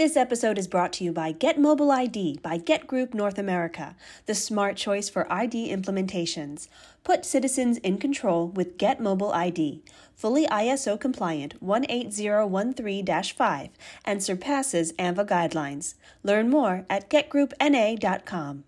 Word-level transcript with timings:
This 0.00 0.16
episode 0.16 0.56
is 0.56 0.66
brought 0.66 0.94
to 0.94 1.04
you 1.04 1.12
by 1.12 1.32
Get 1.32 1.60
Mobile 1.60 1.90
ID 1.90 2.40
by 2.42 2.56
Get 2.56 2.86
Group 2.86 3.12
North 3.12 3.38
America, 3.38 3.94
the 4.24 4.34
smart 4.34 4.78
choice 4.78 5.10
for 5.10 5.30
ID 5.30 5.70
implementations. 5.70 6.68
Put 7.04 7.26
citizens 7.26 7.76
in 7.76 7.98
control 7.98 8.48
with 8.48 8.78
Get 8.78 8.98
Mobile 8.98 9.30
ID, 9.30 9.82
fully 10.14 10.46
ISO 10.46 10.98
compliant 10.98 11.52
18013 11.60 13.34
5, 13.34 13.68
and 14.06 14.22
surpasses 14.22 14.94
AAMVA 14.94 15.26
guidelines. 15.26 15.96
Learn 16.22 16.48
more 16.48 16.86
at 16.88 17.10
getgroupna.com. 17.10 18.64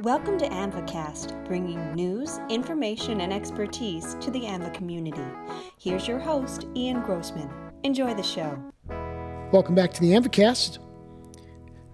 Welcome 0.00 0.38
to 0.38 0.48
AAMVAcast, 0.48 1.44
bringing 1.44 1.92
news, 1.92 2.40
information, 2.48 3.20
and 3.20 3.30
expertise 3.30 4.16
to 4.20 4.30
the 4.30 4.40
AAMVA 4.40 4.72
community. 4.72 5.26
Here's 5.78 6.08
your 6.08 6.18
host, 6.18 6.66
Ian 6.74 7.02
Grossman. 7.02 7.71
Enjoy 7.84 8.14
the 8.14 8.22
show. 8.22 8.62
Welcome 9.52 9.74
back 9.74 9.92
to 9.94 10.00
the 10.00 10.12
AAMVAcast. 10.12 10.78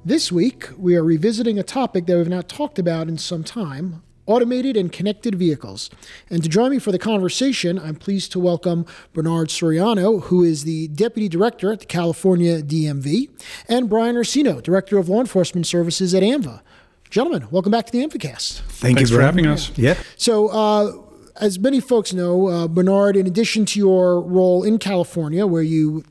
This 0.04 0.30
week, 0.30 0.68
we 0.76 0.96
are 0.96 1.02
revisiting 1.02 1.58
a 1.58 1.62
topic 1.62 2.06
that 2.06 2.16
we've 2.16 2.28
not 2.28 2.48
talked 2.48 2.78
about 2.78 3.08
in 3.08 3.16
some 3.16 3.42
time 3.42 4.02
automated 4.26 4.76
and 4.76 4.92
connected 4.92 5.34
vehicles. 5.34 5.88
And 6.28 6.42
to 6.42 6.48
join 6.50 6.70
me 6.70 6.78
for 6.78 6.92
the 6.92 6.98
conversation, 6.98 7.78
I'm 7.78 7.96
pleased 7.96 8.30
to 8.32 8.38
welcome 8.38 8.84
Bernard 9.14 9.48
Soriano, 9.48 10.24
who 10.24 10.44
is 10.44 10.64
the 10.64 10.88
Deputy 10.88 11.28
Director 11.28 11.72
at 11.72 11.80
the 11.80 11.86
California 11.86 12.62
DMV, 12.62 13.30
and 13.68 13.88
Brian 13.88 14.16
Ursino, 14.16 14.60
Director 14.60 14.98
of 14.98 15.08
Law 15.08 15.20
Enforcement 15.20 15.66
Services 15.66 16.14
at 16.14 16.22
AAMVA. 16.22 16.60
Gentlemen, 17.08 17.48
welcome 17.50 17.72
back 17.72 17.86
to 17.86 17.92
the 17.92 18.06
AAMVAcast. 18.06 18.60
Thank 18.60 18.98
Thanks 18.98 19.10
you 19.10 19.16
for 19.16 19.22
having 19.22 19.46
us. 19.46 19.72
Yeah. 19.78 19.96
So, 20.18 20.48
uh, 20.48 20.92
as 21.38 21.58
many 21.58 21.80
folks 21.80 22.12
know, 22.12 22.48
uh, 22.48 22.68
Bernard, 22.68 23.16
in 23.16 23.26
addition 23.26 23.64
to 23.66 23.78
your 23.78 24.20
role 24.20 24.64
in 24.64 24.78
California, 24.78 25.46
where 25.46 25.62
you 25.62 26.04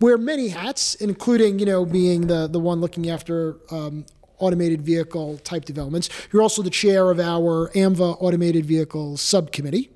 wear 0.00 0.16
many 0.16 0.48
hats, 0.48 0.94
including 0.96 1.58
you 1.58 1.66
know 1.66 1.84
being 1.84 2.26
the 2.26 2.46
the 2.46 2.60
one 2.60 2.80
looking 2.80 3.10
after 3.10 3.56
um, 3.70 4.06
automated 4.38 4.82
vehicle 4.82 5.38
type 5.38 5.64
developments, 5.64 6.08
you're 6.32 6.42
also 6.42 6.62
the 6.62 6.70
chair 6.70 7.10
of 7.10 7.20
our 7.20 7.70
AAMVA 7.70 8.16
Automated 8.20 8.66
Vehicle 8.66 9.16
Subcommittee. 9.16 9.90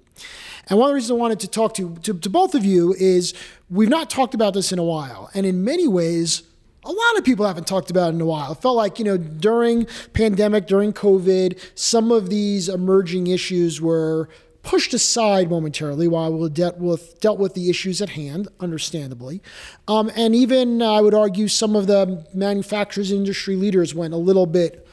And 0.69 0.79
one 0.79 0.89
of 0.89 0.91
the 0.91 0.95
reasons 0.95 1.13
I 1.13 1.15
wanted 1.15 1.41
to 1.41 1.49
talk 1.49 1.75
to, 1.75 1.97
to 2.03 2.15
to 2.15 2.31
both 2.31 2.55
of 2.55 2.65
you 2.65 2.95
is 2.95 3.35
we've 3.71 3.89
not 3.89 4.11
talked 4.11 4.35
about 4.35 4.55
this 4.55 4.73
in 4.73 4.79
a 4.79 4.85
while, 4.85 5.31
and 5.35 5.47
in 5.47 5.65
many 5.65 5.89
ways 5.89 6.43
a 6.85 6.93
lot 6.93 7.19
of 7.19 7.25
people 7.25 7.45
haven't 7.45 7.67
talked 7.67 7.91
about 7.91 8.11
it 8.11 8.15
in 8.15 8.21
a 8.21 8.27
while. 8.27 8.53
It 8.53 8.59
felt 8.59 8.77
like, 8.77 9.01
you 9.01 9.05
know, 9.05 9.17
during 9.17 9.89
pandemic, 10.13 10.69
during 10.69 10.93
COVID, 10.93 11.59
some 11.75 12.13
of 12.13 12.31
these 12.31 12.69
emerging 12.69 13.27
issues 13.27 13.81
were 13.81 14.29
pushed 14.67 14.93
aside 14.93 15.49
momentarily 15.49 16.09
while 16.09 16.33
we 16.33 16.49
dealt 16.51 16.77
with 16.79 17.21
dealt 17.21 17.39
with 17.39 17.55
the 17.55 17.71
issues 17.71 18.03
at 18.03 18.11
hand, 18.11 18.49
understandably, 18.61 19.41
um, 19.87 20.11
and 20.17 20.35
even 20.35 20.83
uh, 20.83 20.93
I 20.93 21.01
would 21.01 21.15
argue 21.15 21.47
some 21.47 21.77
of 21.77 21.87
the 21.87 22.27
manufacturers 22.35 23.13
industry 23.13 23.55
leaders 23.55 23.95
went 23.95 24.13
a 24.13 24.19
little 24.19 24.45
bit 24.45 24.87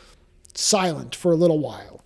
silent 0.53 1.15
for 1.15 1.31
a 1.31 1.35
little 1.35 1.59
while. 1.59 2.05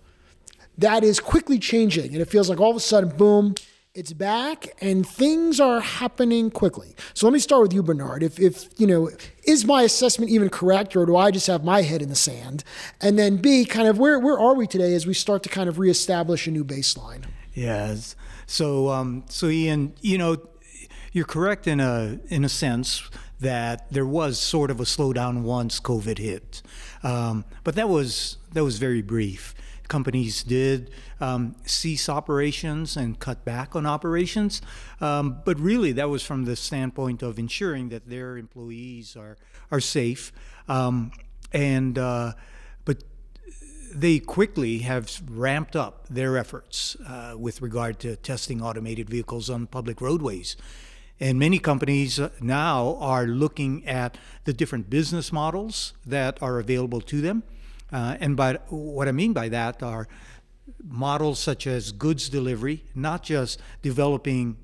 That 0.78 1.04
is 1.04 1.20
quickly 1.20 1.58
changing, 1.58 2.12
and 2.12 2.22
it 2.22 2.30
feels 2.30 2.48
like 2.48 2.58
all 2.58 2.70
of 2.70 2.76
a 2.76 2.80
sudden, 2.80 3.10
boom, 3.10 3.54
it's 3.94 4.12
back 4.12 4.68
and 4.80 5.06
things 5.06 5.58
are 5.60 5.80
happening 5.80 6.50
quickly. 6.50 6.94
So 7.14 7.26
let 7.26 7.32
me 7.32 7.40
start 7.40 7.62
with 7.62 7.72
you, 7.72 7.82
Bernard. 7.82 8.22
If, 8.22 8.38
if 8.38 8.68
you 8.78 8.86
know, 8.86 9.10
is 9.42 9.64
my 9.64 9.82
assessment 9.82 10.30
even 10.30 10.48
correct, 10.48 10.96
or 10.96 11.04
do 11.04 11.16
I 11.16 11.30
just 11.30 11.48
have 11.48 11.64
my 11.64 11.82
head 11.82 12.00
in 12.00 12.08
the 12.08 12.14
sand? 12.14 12.64
And 13.00 13.18
then 13.18 13.36
B, 13.38 13.64
kind 13.64 13.88
of 13.88 13.98
where 13.98 14.18
where 14.18 14.38
are 14.38 14.54
we 14.54 14.66
today 14.66 14.94
as 14.94 15.06
we 15.06 15.14
start 15.14 15.42
to 15.42 15.48
kind 15.48 15.68
of 15.68 15.78
reestablish 15.78 16.46
a 16.46 16.50
new 16.50 16.64
baseline? 16.64 17.24
Yes. 17.58 18.14
So, 18.46 18.88
um, 18.88 19.24
so 19.28 19.48
Ian, 19.48 19.92
you 20.00 20.16
know, 20.16 20.36
you're 21.12 21.24
correct 21.24 21.66
in 21.66 21.80
a 21.80 22.20
in 22.28 22.44
a 22.44 22.48
sense 22.48 23.02
that 23.40 23.90
there 23.90 24.06
was 24.06 24.38
sort 24.38 24.70
of 24.70 24.78
a 24.78 24.84
slowdown 24.84 25.42
once 25.42 25.80
COVID 25.80 26.18
hit, 26.18 26.62
um, 27.02 27.44
but 27.64 27.74
that 27.74 27.88
was 27.88 28.36
that 28.52 28.62
was 28.62 28.78
very 28.78 29.02
brief. 29.02 29.56
Companies 29.88 30.44
did 30.44 30.90
um, 31.20 31.56
cease 31.64 32.08
operations 32.08 32.96
and 32.96 33.18
cut 33.18 33.44
back 33.44 33.74
on 33.74 33.86
operations, 33.86 34.62
um, 35.00 35.40
but 35.44 35.58
really 35.58 35.90
that 35.92 36.08
was 36.08 36.22
from 36.22 36.44
the 36.44 36.54
standpoint 36.54 37.22
of 37.22 37.40
ensuring 37.40 37.88
that 37.88 38.08
their 38.08 38.38
employees 38.38 39.16
are 39.16 39.36
are 39.72 39.80
safe, 39.80 40.30
um, 40.68 41.10
and 41.52 41.98
uh, 41.98 42.34
they 43.94 44.18
quickly 44.18 44.78
have 44.78 45.22
ramped 45.28 45.76
up 45.76 46.06
their 46.08 46.36
efforts 46.36 46.96
uh, 47.06 47.34
with 47.38 47.62
regard 47.62 47.98
to 48.00 48.16
testing 48.16 48.62
automated 48.62 49.08
vehicles 49.08 49.50
on 49.50 49.66
public 49.66 50.00
roadways. 50.00 50.56
And 51.20 51.38
many 51.38 51.58
companies 51.58 52.20
now 52.40 52.96
are 53.00 53.26
looking 53.26 53.86
at 53.86 54.16
the 54.44 54.52
different 54.52 54.88
business 54.88 55.32
models 55.32 55.94
that 56.06 56.40
are 56.40 56.58
available 56.60 57.00
to 57.02 57.20
them. 57.20 57.42
Uh, 57.92 58.16
and 58.20 58.36
by 58.36 58.54
what 58.68 59.08
I 59.08 59.12
mean 59.12 59.32
by 59.32 59.48
that 59.48 59.82
are 59.82 60.06
models 60.84 61.38
such 61.40 61.66
as 61.66 61.92
goods 61.92 62.28
delivery, 62.28 62.84
not 62.94 63.22
just 63.22 63.60
developing 63.82 64.56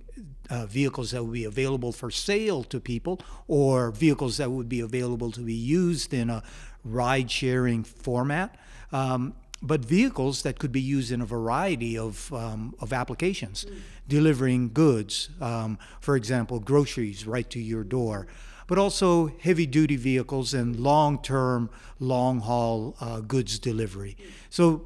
uh, 0.50 0.66
vehicles 0.66 1.10
that 1.10 1.24
would 1.24 1.32
be 1.32 1.44
available 1.44 1.90
for 1.92 2.10
sale 2.10 2.62
to 2.64 2.78
people 2.78 3.20
or 3.48 3.90
vehicles 3.90 4.36
that 4.36 4.50
would 4.50 4.68
be 4.68 4.80
available 4.80 5.30
to 5.32 5.40
be 5.40 5.54
used 5.54 6.12
in 6.12 6.30
a 6.30 6.42
ride 6.84 7.30
sharing 7.30 7.82
format, 7.82 8.56
um, 8.94 9.34
but 9.60 9.84
vehicles 9.84 10.42
that 10.42 10.58
could 10.58 10.70
be 10.70 10.80
used 10.80 11.10
in 11.10 11.20
a 11.20 11.26
variety 11.26 11.98
of, 11.98 12.32
um, 12.32 12.74
of 12.80 12.92
applications, 12.92 13.64
mm. 13.64 13.76
delivering 14.08 14.70
goods, 14.72 15.30
um, 15.40 15.78
for 16.00 16.16
example, 16.16 16.60
groceries 16.60 17.26
right 17.26 17.50
to 17.50 17.58
your 17.58 17.82
door, 17.82 18.26
but 18.68 18.78
also 18.78 19.32
heavy 19.40 19.66
duty 19.66 19.96
vehicles 19.96 20.54
and 20.54 20.78
long 20.78 21.20
term, 21.22 21.70
long 21.98 22.40
haul 22.40 22.94
uh, 23.00 23.20
goods 23.20 23.58
delivery. 23.58 24.16
So, 24.48 24.82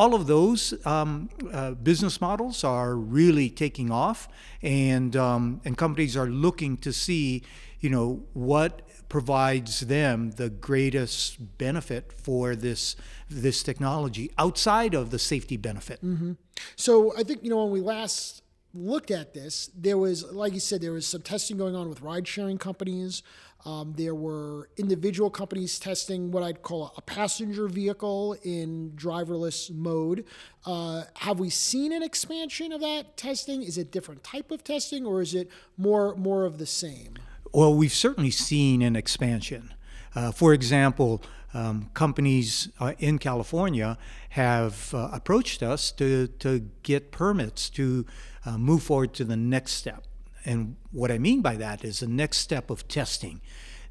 all 0.00 0.14
of 0.14 0.26
those 0.26 0.62
um, 0.86 1.28
uh, 1.52 1.72
business 1.72 2.22
models 2.22 2.64
are 2.64 2.96
really 2.96 3.50
taking 3.50 3.90
off, 3.90 4.28
and 4.62 5.14
um, 5.14 5.60
and 5.66 5.76
companies 5.76 6.16
are 6.16 6.30
looking 6.46 6.78
to 6.78 6.90
see, 6.90 7.42
you 7.80 7.90
know, 7.90 8.24
what 8.32 8.80
provides 9.10 9.80
them 9.80 10.30
the 10.42 10.48
greatest 10.48 11.58
benefit 11.58 12.14
for 12.14 12.56
this 12.56 12.96
this 13.28 13.62
technology 13.62 14.30
outside 14.38 14.94
of 14.94 15.10
the 15.10 15.18
safety 15.18 15.58
benefit. 15.58 16.02
Mm-hmm. 16.02 16.32
So 16.76 17.14
I 17.18 17.22
think 17.22 17.44
you 17.44 17.50
know 17.50 17.62
when 17.64 17.72
we 17.72 17.82
last 17.82 18.42
looked 18.72 19.10
at 19.10 19.34
this, 19.34 19.68
there 19.76 19.98
was 19.98 20.24
like 20.32 20.54
you 20.54 20.60
said 20.60 20.80
there 20.80 20.92
was 20.92 21.06
some 21.06 21.20
testing 21.20 21.58
going 21.58 21.76
on 21.76 21.90
with 21.90 22.00
ride 22.00 22.26
sharing 22.26 22.56
companies. 22.56 23.22
Um, 23.64 23.92
there 23.96 24.14
were 24.14 24.70
individual 24.76 25.30
companies 25.30 25.78
testing 25.78 26.30
what 26.30 26.42
I'd 26.42 26.62
call 26.62 26.94
a 26.96 27.02
passenger 27.02 27.68
vehicle 27.68 28.36
in 28.42 28.92
driverless 28.96 29.70
mode. 29.70 30.24
Uh, 30.64 31.04
have 31.16 31.38
we 31.38 31.50
seen 31.50 31.92
an 31.92 32.02
expansion 32.02 32.72
of 32.72 32.80
that 32.80 33.16
testing? 33.16 33.62
Is 33.62 33.76
it 33.76 33.90
different 33.90 34.24
type 34.24 34.50
of 34.50 34.64
testing, 34.64 35.04
or 35.04 35.20
is 35.20 35.34
it 35.34 35.50
more 35.76 36.14
more 36.16 36.44
of 36.44 36.58
the 36.58 36.66
same? 36.66 37.14
Well, 37.52 37.74
we've 37.74 37.92
certainly 37.92 38.30
seen 38.30 38.80
an 38.80 38.96
expansion. 38.96 39.74
Uh, 40.14 40.32
for 40.32 40.52
example, 40.52 41.22
um, 41.52 41.90
companies 41.94 42.68
uh, 42.78 42.94
in 42.98 43.18
California 43.18 43.98
have 44.30 44.94
uh, 44.94 45.08
approached 45.12 45.62
us 45.62 45.90
to, 45.92 46.28
to 46.38 46.68
get 46.82 47.10
permits 47.10 47.68
to 47.70 48.06
uh, 48.46 48.56
move 48.56 48.82
forward 48.82 49.12
to 49.14 49.24
the 49.24 49.36
next 49.36 49.72
step. 49.72 50.04
And 50.44 50.76
what 50.90 51.10
I 51.10 51.18
mean 51.18 51.42
by 51.42 51.56
that 51.56 51.84
is 51.84 52.00
the 52.00 52.06
next 52.06 52.38
step 52.38 52.70
of 52.70 52.88
testing. 52.88 53.40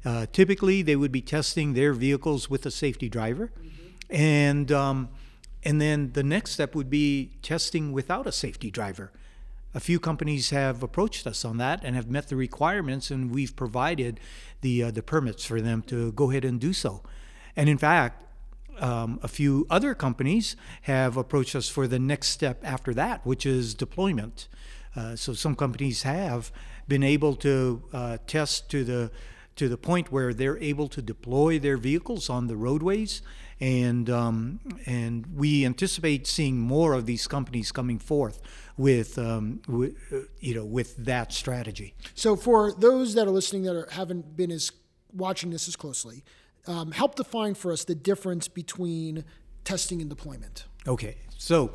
Uh, 0.04 0.26
typically, 0.32 0.82
they 0.82 0.96
would 0.96 1.12
be 1.12 1.20
testing 1.20 1.74
their 1.74 1.92
vehicles 1.92 2.48
with 2.48 2.64
a 2.66 2.70
safety 2.70 3.08
driver, 3.08 3.52
mm-hmm. 3.58 4.14
and 4.14 4.72
um, 4.72 5.10
and 5.62 5.80
then 5.80 6.12
the 6.12 6.22
next 6.22 6.52
step 6.52 6.74
would 6.74 6.88
be 6.88 7.32
testing 7.42 7.92
without 7.92 8.26
a 8.26 8.32
safety 8.32 8.70
driver 8.70 9.12
a 9.74 9.80
few 9.80 10.00
companies 10.00 10.50
have 10.50 10.82
approached 10.82 11.26
us 11.26 11.44
on 11.44 11.58
that 11.58 11.80
and 11.84 11.94
have 11.94 12.10
met 12.10 12.28
the 12.28 12.36
requirements, 12.36 13.10
and 13.10 13.30
we've 13.30 13.54
provided 13.54 14.18
the 14.62 14.82
uh, 14.82 14.90
the 14.90 15.02
permits 15.02 15.44
for 15.44 15.60
them 15.60 15.82
to 15.82 16.12
go 16.12 16.30
ahead 16.30 16.44
and 16.44 16.60
do 16.60 16.72
so. 16.72 17.02
And 17.56 17.68
in 17.68 17.78
fact, 17.78 18.24
um, 18.78 19.20
a 19.22 19.28
few 19.28 19.66
other 19.70 19.94
companies 19.94 20.56
have 20.82 21.16
approached 21.16 21.54
us 21.54 21.68
for 21.68 21.86
the 21.86 21.98
next 21.98 22.28
step 22.28 22.60
after 22.64 22.94
that, 22.94 23.24
which 23.24 23.46
is 23.46 23.74
deployment. 23.74 24.48
Uh, 24.96 25.16
so 25.16 25.32
some 25.32 25.54
companies 25.54 26.02
have 26.02 26.50
been 26.88 27.02
able 27.02 27.36
to 27.36 27.82
uh, 27.92 28.18
test 28.26 28.70
to 28.70 28.84
the 28.84 29.10
to 29.56 29.68
the 29.68 29.76
point 29.76 30.10
where 30.10 30.32
they're 30.32 30.56
able 30.58 30.88
to 30.88 31.02
deploy 31.02 31.58
their 31.58 31.76
vehicles 31.76 32.30
on 32.30 32.46
the 32.46 32.56
roadways, 32.56 33.20
and 33.60 34.08
um, 34.08 34.60
and 34.86 35.26
we 35.34 35.66
anticipate 35.66 36.26
seeing 36.26 36.58
more 36.58 36.94
of 36.94 37.04
these 37.06 37.26
companies 37.26 37.70
coming 37.70 37.98
forth 37.98 38.40
with, 38.76 39.18
um, 39.18 39.60
uh, 39.68 40.16
you 40.40 40.54
know 40.54 40.64
with 40.64 40.96
that 41.04 41.32
strategy. 41.32 41.94
So 42.14 42.36
for 42.36 42.72
those 42.72 43.14
that 43.14 43.26
are 43.26 43.30
listening 43.30 43.64
that 43.64 43.76
are, 43.76 43.88
haven't 43.90 44.36
been 44.36 44.50
as 44.50 44.72
watching 45.12 45.50
this 45.50 45.68
as 45.68 45.76
closely, 45.76 46.24
um, 46.66 46.92
help 46.92 47.16
define 47.16 47.54
for 47.54 47.70
us 47.70 47.84
the 47.84 47.94
difference 47.94 48.48
between 48.48 49.24
testing 49.64 50.00
and 50.00 50.08
deployment. 50.08 50.64
Okay, 50.86 51.16
so 51.36 51.74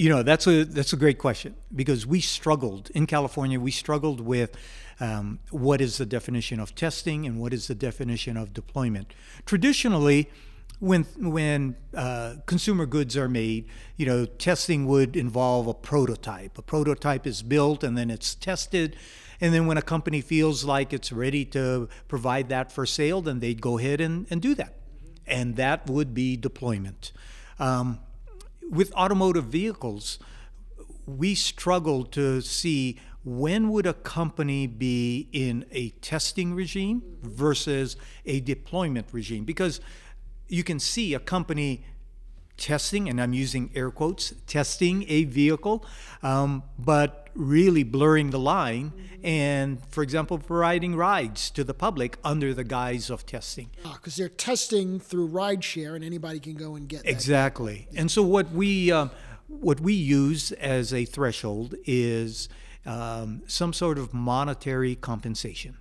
you 0.00 0.08
know 0.08 0.22
that's 0.22 0.46
a 0.46 0.64
that's 0.64 0.94
a 0.94 0.96
great 0.96 1.18
question 1.18 1.54
because 1.76 2.06
we 2.06 2.22
struggled 2.22 2.88
in 2.94 3.06
California. 3.06 3.60
We 3.60 3.70
struggled 3.70 4.18
with 4.18 4.56
um, 4.98 5.40
what 5.50 5.82
is 5.82 5.98
the 5.98 6.06
definition 6.06 6.58
of 6.58 6.74
testing 6.74 7.26
and 7.26 7.38
what 7.38 7.52
is 7.52 7.66
the 7.66 7.74
definition 7.74 8.38
of 8.38 8.54
deployment. 8.54 9.12
Traditionally, 9.44 10.30
when 10.78 11.02
when 11.18 11.76
uh, 11.94 12.36
consumer 12.46 12.86
goods 12.86 13.14
are 13.14 13.28
made, 13.28 13.68
you 13.98 14.06
know, 14.06 14.24
testing 14.24 14.86
would 14.86 15.16
involve 15.16 15.66
a 15.66 15.74
prototype. 15.74 16.56
A 16.56 16.62
prototype 16.62 17.26
is 17.26 17.42
built 17.42 17.84
and 17.84 17.98
then 17.98 18.08
it's 18.08 18.34
tested, 18.34 18.96
and 19.38 19.52
then 19.52 19.66
when 19.66 19.76
a 19.76 19.82
company 19.82 20.22
feels 20.22 20.64
like 20.64 20.94
it's 20.94 21.12
ready 21.12 21.44
to 21.44 21.90
provide 22.08 22.48
that 22.48 22.72
for 22.72 22.86
sale, 22.86 23.20
then 23.20 23.40
they'd 23.40 23.60
go 23.60 23.76
ahead 23.76 24.00
and, 24.00 24.26
and 24.30 24.40
do 24.40 24.54
that, 24.54 24.76
and 25.26 25.56
that 25.56 25.86
would 25.90 26.14
be 26.14 26.38
deployment. 26.38 27.12
Um, 27.58 28.00
with 28.70 28.92
automotive 28.94 29.46
vehicles, 29.46 30.18
we 31.06 31.34
struggle 31.34 32.04
to 32.04 32.40
see 32.40 32.98
when 33.24 33.68
would 33.68 33.86
a 33.86 33.92
company 33.92 34.66
be 34.66 35.28
in 35.32 35.66
a 35.72 35.90
testing 36.00 36.54
regime 36.54 37.02
versus 37.20 37.96
a 38.24 38.40
deployment 38.40 39.08
regime. 39.12 39.44
Because 39.44 39.80
you 40.48 40.64
can 40.64 40.78
see 40.78 41.12
a 41.12 41.20
company 41.20 41.84
testing, 42.56 43.08
and 43.08 43.20
I'm 43.20 43.32
using 43.32 43.70
air 43.74 43.90
quotes, 43.90 44.34
testing 44.46 45.04
a 45.08 45.24
vehicle, 45.24 45.84
um, 46.22 46.62
but 46.78 47.19
really 47.34 47.82
blurring 47.82 48.30
the 48.30 48.38
line. 48.38 48.92
And, 49.22 49.78
for 49.90 50.02
example, 50.02 50.38
providing 50.38 50.96
rides 50.96 51.50
to 51.50 51.62
the 51.62 51.74
public 51.74 52.16
under 52.24 52.54
the 52.54 52.64
guise 52.64 53.10
of 53.10 53.26
testing. 53.26 53.68
Because 53.82 54.14
ah, 54.14 54.18
they're 54.18 54.28
testing 54.30 54.98
through 54.98 55.28
rideshare, 55.28 55.94
and 55.94 56.02
anybody 56.02 56.40
can 56.40 56.54
go 56.54 56.74
and 56.74 56.88
get 56.88 57.02
that. 57.02 57.10
Exactly. 57.10 57.86
And 57.94 58.10
so 58.10 58.22
what 58.22 58.50
we 58.50 58.90
uh, 58.90 59.08
what 59.48 59.80
we 59.80 59.92
use 59.92 60.52
as 60.52 60.94
a 60.94 61.04
threshold 61.04 61.74
is 61.84 62.48
um, 62.86 63.42
some 63.46 63.72
sort 63.72 63.98
of 63.98 64.14
monetary 64.14 64.94
compensation. 64.94 65.76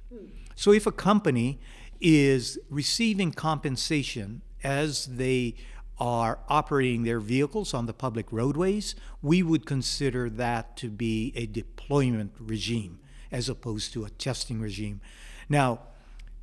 So 0.55 0.73
if 0.73 0.85
a 0.85 0.91
company 0.91 1.59
is 2.01 2.59
receiving 2.69 3.31
compensation 3.31 4.41
as 4.63 5.05
they 5.05 5.55
are 5.99 6.39
operating 6.47 7.03
their 7.03 7.19
vehicles 7.19 7.73
on 7.73 7.85
the 7.85 7.93
public 7.93 8.31
roadways, 8.31 8.95
we 9.21 9.43
would 9.43 9.65
consider 9.65 10.29
that 10.29 10.77
to 10.77 10.89
be 10.89 11.33
a 11.35 11.45
deployment 11.45 12.33
regime 12.39 12.99
as 13.31 13.49
opposed 13.49 13.93
to 13.93 14.05
a 14.05 14.09
testing 14.09 14.59
regime. 14.61 15.01
Now, 15.49 15.81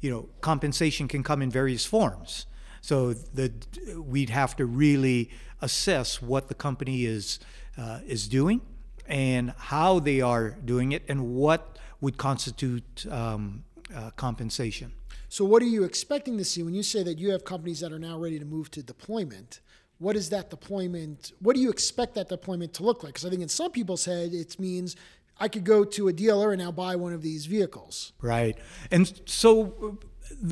you 0.01 0.11
know, 0.11 0.29
compensation 0.41 1.09
can 1.09 1.23
come 1.23 1.43
in 1.43 1.51
various 1.51 1.85
forms. 1.85 2.47
So 2.81 3.15
the, 3.15 3.53
we'd 3.97 4.31
have 4.31 4.55
to 4.57 4.67
really 4.67 5.31
assess 5.61 6.21
what 6.21 6.49
the 6.49 6.55
company 6.55 7.07
is 7.07 7.41
uh, 7.79 8.01
is 8.07 8.29
doing 8.29 8.61
and 9.07 9.53
how 9.57 9.99
they 9.99 10.21
are 10.21 10.51
doing 10.65 10.93
it 10.93 11.03
and 11.09 11.35
what 11.35 11.79
would 12.01 12.17
constitute 12.17 13.07
um, 13.11 13.65
uh, 13.95 14.11
compensation. 14.17 14.93
So, 15.29 15.45
what 15.45 15.63
are 15.63 15.67
you 15.67 15.85
expecting 15.85 16.39
to 16.39 16.45
see 16.45 16.63
when 16.63 16.75
you 16.75 16.83
say 16.83 17.03
that 17.03 17.19
you 17.19 17.31
have 17.33 17.45
companies 17.45 17.81
that 17.81 17.93
are 17.93 17.99
now 17.99 18.19
ready 18.19 18.39
to 18.39 18.45
move 18.45 18.71
to 18.73 18.83
deployment? 18.83 19.61
What 19.99 20.17
is 20.17 20.29
that 20.31 20.51
deployment? 20.51 21.33
What 21.41 21.57
do 21.57 21.63
you 21.63 21.71
expect 21.71 22.15
that 22.15 22.29
deployment 22.29 22.75
to 22.75 22.83
look 22.83 23.03
like? 23.03 23.15
Because 23.15 23.25
I 23.25 23.31
think 23.31 23.43
in 23.43 23.49
some 23.49 23.71
people's 23.71 24.05
head, 24.05 24.35
it 24.35 24.59
means 24.61 24.95
I 25.39 25.49
could 25.49 25.65
go 25.65 25.85
to 25.85 26.09
a 26.09 26.13
dealer 26.13 26.53
and 26.53 26.61
now 26.61 26.71
buy 26.71 26.97
one 26.97 27.13
of 27.13 27.23
these 27.23 27.47
vehicles. 27.47 28.13
Right. 28.21 28.57
And 28.91 29.21
so, 29.27 29.99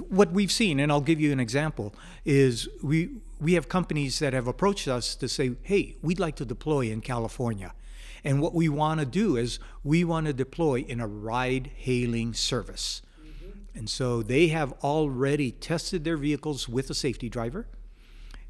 what 0.08 0.32
we've 0.32 0.52
seen, 0.52 0.80
and 0.80 0.90
I'll 0.90 1.00
give 1.00 1.20
you 1.20 1.32
an 1.32 1.40
example, 1.40 1.94
is 2.24 2.68
we 2.82 3.20
we 3.40 3.54
have 3.54 3.68
companies 3.68 4.18
that 4.20 4.32
have 4.32 4.46
approached 4.46 4.88
us 4.88 5.14
to 5.16 5.28
say, 5.28 5.56
"Hey, 5.62 5.96
we'd 6.02 6.20
like 6.20 6.36
to 6.36 6.44
deploy 6.44 6.90
in 6.90 7.00
California." 7.00 7.74
And 8.24 8.40
what 8.40 8.54
we 8.54 8.70
want 8.70 9.00
to 9.00 9.06
do 9.06 9.36
is 9.36 9.58
we 9.82 10.02
want 10.02 10.26
to 10.26 10.32
deploy 10.32 10.80
in 10.80 11.00
a 11.00 11.06
ride 11.06 11.70
hailing 11.76 12.32
service. 12.32 13.02
And 13.74 13.90
so 13.90 14.22
they 14.22 14.48
have 14.48 14.72
already 14.84 15.50
tested 15.50 16.04
their 16.04 16.16
vehicles 16.16 16.68
with 16.68 16.90
a 16.90 16.94
safety 16.94 17.28
driver. 17.28 17.66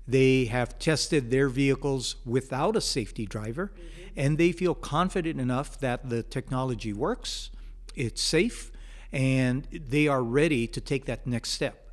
They 0.07 0.45
have 0.47 0.79
tested 0.79 1.31
their 1.31 1.49
vehicles 1.49 2.17
without 2.27 2.77
a 2.77 2.81
safety 2.81 3.25
driver, 3.25 3.73
mm-hmm. 3.75 4.09
and 4.17 4.37
they 4.37 4.53
feel 4.53 4.75
confident 4.75 5.41
enough 5.41 5.81
that 5.81 6.11
the 6.11 6.23
technology 6.23 6.93
works, 6.93 7.51
it's 7.95 8.23
safe, 8.23 8.71
and 9.13 9.67
they 9.73 10.07
are 10.07 10.23
ready 10.23 10.67
to 10.67 10.81
take 10.81 11.07
that 11.07 11.27
next 11.27 11.53
step. 11.53 11.91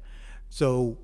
So 0.49 0.97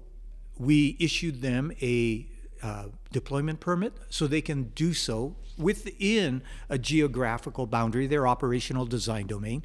we 0.57 0.97
issued 0.99 1.41
them 1.41 1.71
a 1.81 2.27
uh, 2.61 2.85
deployment 3.13 3.61
permit 3.61 3.93
so 4.09 4.27
they 4.27 4.41
can 4.41 4.63
do 4.75 4.93
so 4.93 5.35
within 5.57 6.41
a 6.69 6.77
geographical 6.77 7.67
boundary, 7.67 8.07
their 8.07 8.27
operational 8.27 8.85
design 8.85 9.27
domain 9.27 9.63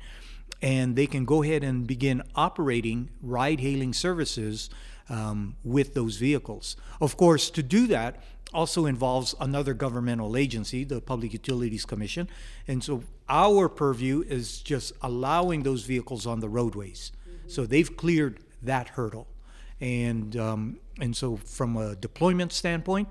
and 0.61 0.97
they 0.97 1.07
can 1.07 1.25
go 1.25 1.43
ahead 1.43 1.65
and 1.65 1.87
begin 1.87 2.23
operating 2.35 3.11
ride 3.21 3.61
hailing 3.61 3.93
services 3.93 4.71
um, 5.09 5.57
with 5.65 5.95
those 5.95 6.17
vehicles. 6.17 6.77
Of 7.01 7.17
course, 7.17 7.51
to 7.51 7.63
do 7.63 7.87
that 7.89 8.23
also 8.55 8.87
involves 8.87 9.35
another 9.41 9.75
governmental 9.75 10.37
agency, 10.37 10.85
the 10.85 11.01
Public 11.01 11.33
Utilities 11.33 11.85
Commission. 11.85 12.29
And 12.69 12.85
so 12.85 13.03
our 13.29 13.69
purview 13.69 14.23
is 14.29 14.61
just 14.61 14.93
allowing 15.01 15.63
those 15.63 15.85
vehicles 15.85 16.27
on 16.27 16.41
the 16.41 16.49
roadways. 16.49 17.13
Mm-hmm. 17.29 17.49
So 17.49 17.67
they've 17.67 17.97
cleared 17.97 18.41
that 18.63 18.89
hurdle. 18.89 19.27
And, 19.81 20.37
um, 20.37 20.79
and 21.01 21.17
so, 21.17 21.37
from 21.37 21.77
a 21.77 21.97
deployment 21.97 22.53
standpoint, 22.53 23.09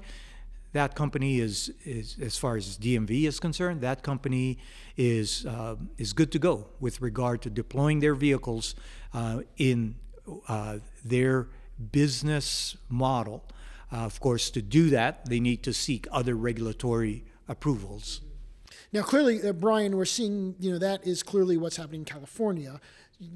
that 0.74 0.96
company 0.96 1.40
is, 1.40 1.72
is 1.84 2.16
as 2.22 2.38
far 2.38 2.56
as 2.56 2.78
DMV 2.78 3.24
is 3.24 3.40
concerned, 3.40 3.82
that 3.82 4.04
company 4.04 4.58
is 4.96 5.46
uh, 5.46 5.76
is 5.98 6.14
good 6.14 6.32
to 6.32 6.40
go 6.40 6.68
with 6.80 7.02
regard 7.02 7.42
to 7.42 7.50
deploying 7.50 8.00
their 8.00 8.16
vehicles 8.16 8.76
uh, 9.14 9.42
in 9.58 9.96
uh, 10.48 10.78
their 11.04 11.50
business 11.92 12.78
model. 12.90 13.44
Uh, 13.92 13.98
of 13.98 14.20
course, 14.22 14.50
to 14.52 14.62
do 14.62 14.90
that, 14.90 15.26
they 15.26 15.40
need 15.40 15.64
to 15.64 15.74
seek 15.74 16.08
other 16.12 16.36
regulatory 16.36 17.26
approvals. 17.50 18.22
Now, 18.94 19.02
clearly, 19.02 19.42
uh, 19.48 19.52
Brian, 19.52 19.98
we're 19.98 20.06
seeing 20.06 20.56
you 20.60 20.72
know 20.72 20.78
that 20.78 21.06
is 21.06 21.24
clearly 21.24 21.58
what's 21.58 21.76
happening 21.76 22.02
in 22.02 22.06
California. 22.06 22.80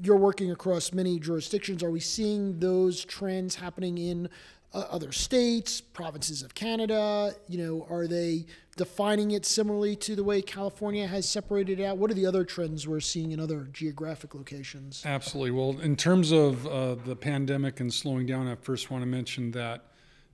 You're 0.02 0.16
working 0.16 0.50
across 0.50 0.92
many 0.92 1.20
jurisdictions. 1.20 1.82
Are 1.82 1.90
we 1.90 2.00
seeing 2.00 2.58
those 2.58 3.04
trends 3.04 3.54
happening 3.54 3.98
in 3.98 4.28
uh, 4.72 4.84
other 4.90 5.12
states, 5.12 5.80
provinces 5.80 6.42
of 6.42 6.54
Canada? 6.54 7.34
You 7.48 7.58
know, 7.58 7.86
are 7.88 8.06
they 8.06 8.46
defining 8.76 9.30
it 9.30 9.46
similarly 9.46 9.96
to 9.96 10.14
the 10.14 10.22
way 10.22 10.42
California 10.42 11.06
has 11.06 11.28
separated 11.28 11.80
out? 11.80 11.96
What 11.96 12.10
are 12.10 12.14
the 12.14 12.26
other 12.26 12.44
trends 12.44 12.86
we're 12.86 13.00
seeing 13.00 13.32
in 13.32 13.40
other 13.40 13.68
geographic 13.72 14.34
locations? 14.34 15.02
Absolutely. 15.04 15.52
Well, 15.52 15.80
in 15.80 15.96
terms 15.96 16.30
of 16.30 16.66
uh, 16.66 16.96
the 16.96 17.16
pandemic 17.16 17.80
and 17.80 17.92
slowing 17.92 18.26
down, 18.26 18.46
I 18.48 18.54
first 18.56 18.90
want 18.90 19.02
to 19.02 19.06
mention 19.06 19.50
that 19.52 19.84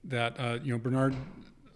that 0.04 0.38
uh, 0.38 0.58
you 0.62 0.72
know 0.72 0.78
Bernard 0.78 1.14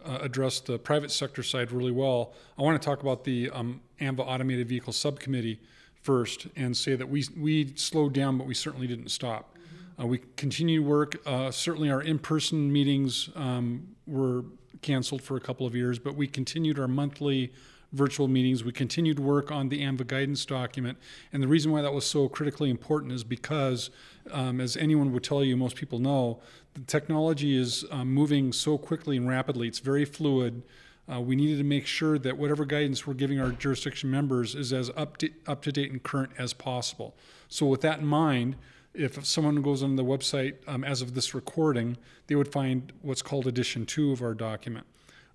uh, 0.04 0.18
addressed 0.20 0.66
the 0.66 0.78
private 0.78 1.10
sector 1.10 1.42
side 1.42 1.70
really 1.72 1.92
well. 1.92 2.34
I 2.58 2.62
want 2.62 2.80
to 2.80 2.84
talk 2.84 3.02
about 3.02 3.24
the 3.24 3.50
um, 3.50 3.80
AAMVA 4.00 4.20
Automated 4.20 4.68
Vehicle 4.68 4.92
Subcommittee 4.92 5.60
first 6.02 6.46
and 6.56 6.76
say 6.76 6.96
that 6.96 7.08
we 7.08 7.24
we 7.36 7.74
slowed 7.76 8.12
down, 8.12 8.38
but 8.38 8.46
we 8.46 8.54
certainly 8.54 8.86
didn't 8.86 9.10
stop. 9.10 9.55
Uh, 9.98 10.06
we 10.06 10.18
continue 10.36 10.80
to 10.80 10.86
work. 10.86 11.16
Uh, 11.26 11.50
certainly, 11.50 11.90
our 11.90 12.02
in 12.02 12.18
person 12.18 12.72
meetings 12.72 13.30
um, 13.34 13.88
were 14.06 14.44
canceled 14.82 15.22
for 15.22 15.36
a 15.36 15.40
couple 15.40 15.66
of 15.66 15.74
years, 15.74 15.98
but 15.98 16.14
we 16.14 16.26
continued 16.26 16.78
our 16.78 16.88
monthly 16.88 17.52
virtual 17.92 18.28
meetings. 18.28 18.62
We 18.62 18.72
continued 18.72 19.18
work 19.18 19.50
on 19.50 19.68
the 19.68 19.80
AAMVA 19.80 20.06
guidance 20.06 20.44
document. 20.44 20.98
And 21.32 21.42
the 21.42 21.48
reason 21.48 21.72
why 21.72 21.82
that 21.82 21.92
was 21.92 22.04
so 22.04 22.28
critically 22.28 22.68
important 22.68 23.12
is 23.12 23.24
because, 23.24 23.90
um, 24.30 24.60
as 24.60 24.76
anyone 24.76 25.12
would 25.12 25.24
tell 25.24 25.42
you, 25.42 25.56
most 25.56 25.76
people 25.76 25.98
know, 25.98 26.40
the 26.74 26.80
technology 26.82 27.56
is 27.56 27.84
um, 27.90 28.12
moving 28.12 28.52
so 28.52 28.76
quickly 28.76 29.16
and 29.16 29.28
rapidly, 29.28 29.68
it's 29.68 29.78
very 29.78 30.04
fluid. 30.04 30.62
Uh, 31.10 31.20
we 31.20 31.36
needed 31.36 31.58
to 31.58 31.64
make 31.64 31.86
sure 31.86 32.18
that 32.18 32.36
whatever 32.36 32.64
guidance 32.64 33.06
we're 33.06 33.14
giving 33.14 33.40
our 33.40 33.50
jurisdiction 33.50 34.10
members 34.10 34.54
is 34.54 34.72
as 34.72 34.90
up 34.96 35.16
to, 35.18 35.30
up 35.46 35.62
to 35.62 35.70
date 35.70 35.90
and 35.90 36.02
current 36.02 36.32
as 36.36 36.52
possible. 36.52 37.14
So, 37.48 37.66
with 37.66 37.80
that 37.82 38.00
in 38.00 38.06
mind, 38.06 38.56
if 38.96 39.24
someone 39.24 39.62
goes 39.62 39.82
on 39.82 39.96
the 39.96 40.04
website 40.04 40.54
um, 40.66 40.82
as 40.82 41.02
of 41.02 41.14
this 41.14 41.34
recording, 41.34 41.96
they 42.26 42.34
would 42.34 42.50
find 42.50 42.92
what's 43.02 43.22
called 43.22 43.46
edition 43.46 43.86
two 43.86 44.12
of 44.12 44.22
our 44.22 44.34
document. 44.34 44.86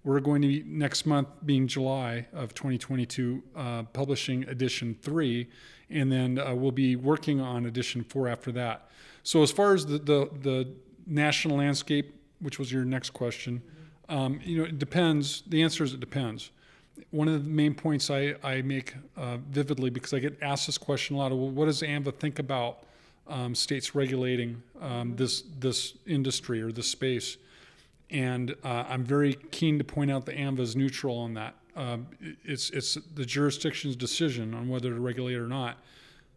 We're 0.03 0.19
going 0.19 0.41
to 0.41 0.47
be 0.47 0.63
next 0.65 1.05
month, 1.05 1.27
being 1.45 1.67
July 1.67 2.27
of 2.33 2.55
2022, 2.55 3.43
uh, 3.55 3.83
publishing 3.83 4.43
edition 4.45 4.97
three, 4.99 5.47
and 5.91 6.11
then 6.11 6.39
uh, 6.39 6.55
we'll 6.55 6.71
be 6.71 6.95
working 6.95 7.39
on 7.39 7.67
edition 7.67 8.03
four 8.03 8.27
after 8.27 8.51
that. 8.53 8.89
So, 9.21 9.43
as 9.43 9.51
far 9.51 9.75
as 9.75 9.85
the, 9.85 9.99
the, 9.99 10.29
the 10.41 10.73
national 11.05 11.57
landscape, 11.57 12.15
which 12.39 12.57
was 12.57 12.71
your 12.71 12.83
next 12.83 13.11
question, 13.11 13.61
um, 14.09 14.39
you 14.43 14.57
know, 14.57 14.63
it 14.63 14.79
depends. 14.79 15.43
The 15.47 15.61
answer 15.61 15.83
is 15.83 15.93
it 15.93 15.99
depends. 15.99 16.49
One 17.11 17.27
of 17.27 17.43
the 17.43 17.49
main 17.49 17.75
points 17.75 18.09
I, 18.09 18.35
I 18.43 18.63
make 18.63 18.95
uh, 19.15 19.37
vividly, 19.49 19.91
because 19.91 20.13
I 20.13 20.19
get 20.19 20.41
asked 20.41 20.65
this 20.65 20.79
question 20.79 21.15
a 21.15 21.19
lot, 21.19 21.31
of, 21.31 21.37
well, 21.37 21.49
what 21.49 21.65
does 21.65 21.81
AAMVA 21.81 22.15
think 22.15 22.39
about 22.39 22.83
um, 23.27 23.55
states 23.55 23.95
regulating 23.95 24.61
um, 24.81 25.15
this 25.15 25.43
this 25.59 25.97
industry 26.05 26.61
or 26.61 26.71
this 26.71 26.87
space. 26.87 27.37
And 28.09 28.55
uh, 28.63 28.85
I'm 28.89 29.05
very 29.05 29.35
keen 29.51 29.77
to 29.77 29.83
point 29.83 30.11
out 30.11 30.25
the 30.25 30.33
AAMVA 30.33 30.59
is 30.59 30.75
neutral 30.75 31.17
on 31.17 31.33
that. 31.35 31.55
Um, 31.75 32.07
it's 32.43 32.69
it's 32.71 32.95
the 33.15 33.25
jurisdiction's 33.25 33.95
decision 33.95 34.53
on 34.53 34.67
whether 34.67 34.93
to 34.93 34.99
regulate 34.99 35.35
or 35.35 35.47
not. 35.47 35.77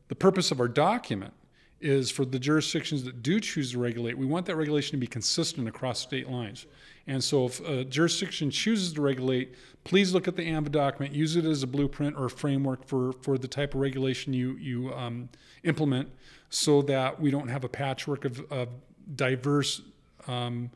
the 0.08 0.14
purpose 0.14 0.50
of 0.50 0.60
our 0.60 0.68
document 0.68 1.32
is 1.80 2.10
for 2.10 2.24
the 2.24 2.38
jurisdictions 2.38 3.04
that 3.04 3.22
do 3.22 3.38
choose 3.38 3.72
to 3.72 3.78
regulate, 3.78 4.16
we 4.16 4.24
want 4.24 4.46
that 4.46 4.56
regulation 4.56 4.92
to 4.92 4.96
be 4.96 5.06
consistent 5.06 5.68
across 5.68 5.98
state 6.00 6.30
lines. 6.30 6.66
And 7.06 7.22
so 7.22 7.44
if 7.44 7.60
a 7.60 7.84
jurisdiction 7.84 8.50
chooses 8.50 8.94
to 8.94 9.02
regulate, 9.02 9.54
please 9.84 10.14
look 10.14 10.26
at 10.26 10.34
the 10.34 10.42
AAMVA 10.42 10.72
document, 10.72 11.14
use 11.14 11.36
it 11.36 11.44
as 11.44 11.62
a 11.62 11.66
blueprint 11.66 12.16
or 12.16 12.26
a 12.26 12.30
framework 12.30 12.86
for, 12.86 13.12
for 13.20 13.36
the 13.36 13.48
type 13.48 13.74
of 13.74 13.80
regulation 13.80 14.32
you, 14.32 14.52
you 14.56 14.94
um, 14.94 15.28
implement 15.64 16.08
so 16.54 16.82
that 16.82 17.20
we 17.20 17.32
don't 17.32 17.48
have 17.48 17.64
a 17.64 17.68
patchwork 17.68 18.24
of, 18.24 18.40
of 18.52 18.68
diverse 19.16 19.82
um, 20.28 20.70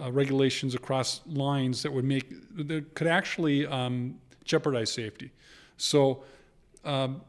uh, 0.00 0.10
regulations 0.10 0.74
across 0.74 1.20
lines 1.26 1.82
that 1.82 1.92
would 1.92 2.04
make, 2.04 2.30
that 2.56 2.94
could 2.94 3.06
actually 3.06 3.66
um, 3.66 4.18
jeopardize 4.44 4.90
safety. 4.90 5.30
So 5.76 6.22
um, 6.82 7.20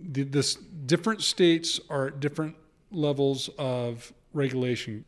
the, 0.00 0.24
this 0.24 0.56
different 0.56 1.22
states 1.22 1.78
are 1.88 2.08
at 2.08 2.18
different 2.18 2.56
levels 2.90 3.48
of 3.56 4.12
regulation. 4.32 5.04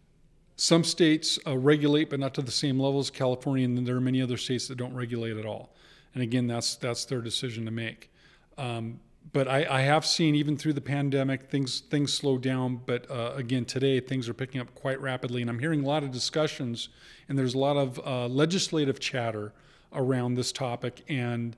Some 0.55 0.85
states 0.85 1.37
uh, 1.49 1.59
regulate, 1.59 2.11
but 2.11 2.21
not 2.21 2.33
to 2.35 2.43
the 2.43 2.53
same 2.53 2.79
level 2.79 3.01
as 3.01 3.11
California, 3.11 3.65
and 3.65 3.85
there 3.85 3.97
are 3.97 4.01
many 4.01 4.23
other 4.23 4.37
states 4.37 4.69
that 4.69 4.77
don't 4.77 4.95
regulate 4.95 5.37
at 5.37 5.47
all. 5.47 5.75
And 6.15 6.23
again, 6.23 6.47
that's 6.47 6.77
that's 6.77 7.05
their 7.07 7.21
decision 7.21 7.65
to 7.65 7.71
make. 7.71 8.13
Um, 8.57 9.01
but 9.33 9.47
I, 9.47 9.67
I, 9.69 9.81
have 9.83 10.05
seen 10.05 10.35
even 10.35 10.57
through 10.57 10.73
the 10.73 10.81
pandemic 10.81 11.51
things 11.51 11.81
things 11.81 12.13
slow 12.13 12.39
down. 12.39 12.81
But 12.85 13.11
uh, 13.11 13.33
again, 13.37 13.65
today 13.65 14.01
things 14.01 14.29
are 14.29 14.35
picking 14.35 14.61
up 14.61 14.75
quite 14.75 15.01
rapidly, 15.01 15.41
and 15.41 15.51
I'm 15.51 15.59
hearing 15.59 15.85
a 15.85 15.87
lot 15.87 16.03
of 16.03 16.11
discussions, 16.11 16.89
and 17.29 17.39
there's 17.39 17.55
a 17.55 17.59
lot 17.59 17.77
of 17.77 18.01
uh, 18.05 18.27
legislative 18.27 18.99
chatter 18.99 19.53
around 19.93 20.35
this 20.35 20.53
topic 20.53 21.03
and 21.09 21.57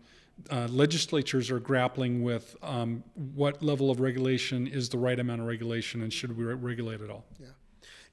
uh, 0.51 0.67
legislatures 0.71 1.51
are 1.51 1.61
grappling 1.61 2.23
with 2.23 2.57
um, 2.63 3.03
what 3.35 3.63
level 3.63 3.91
of 3.91 4.01
regulation 4.01 4.67
is 4.67 4.89
the 4.89 4.99
right 4.99 5.19
amount 5.19 5.41
of 5.41 5.47
regulation 5.47 6.03
and 6.03 6.13
should 6.13 6.37
we 6.37 6.45
re- 6.45 6.55
regulate 6.55 7.01
at 7.01 7.11
all. 7.11 7.25
Yeah. 7.39 7.47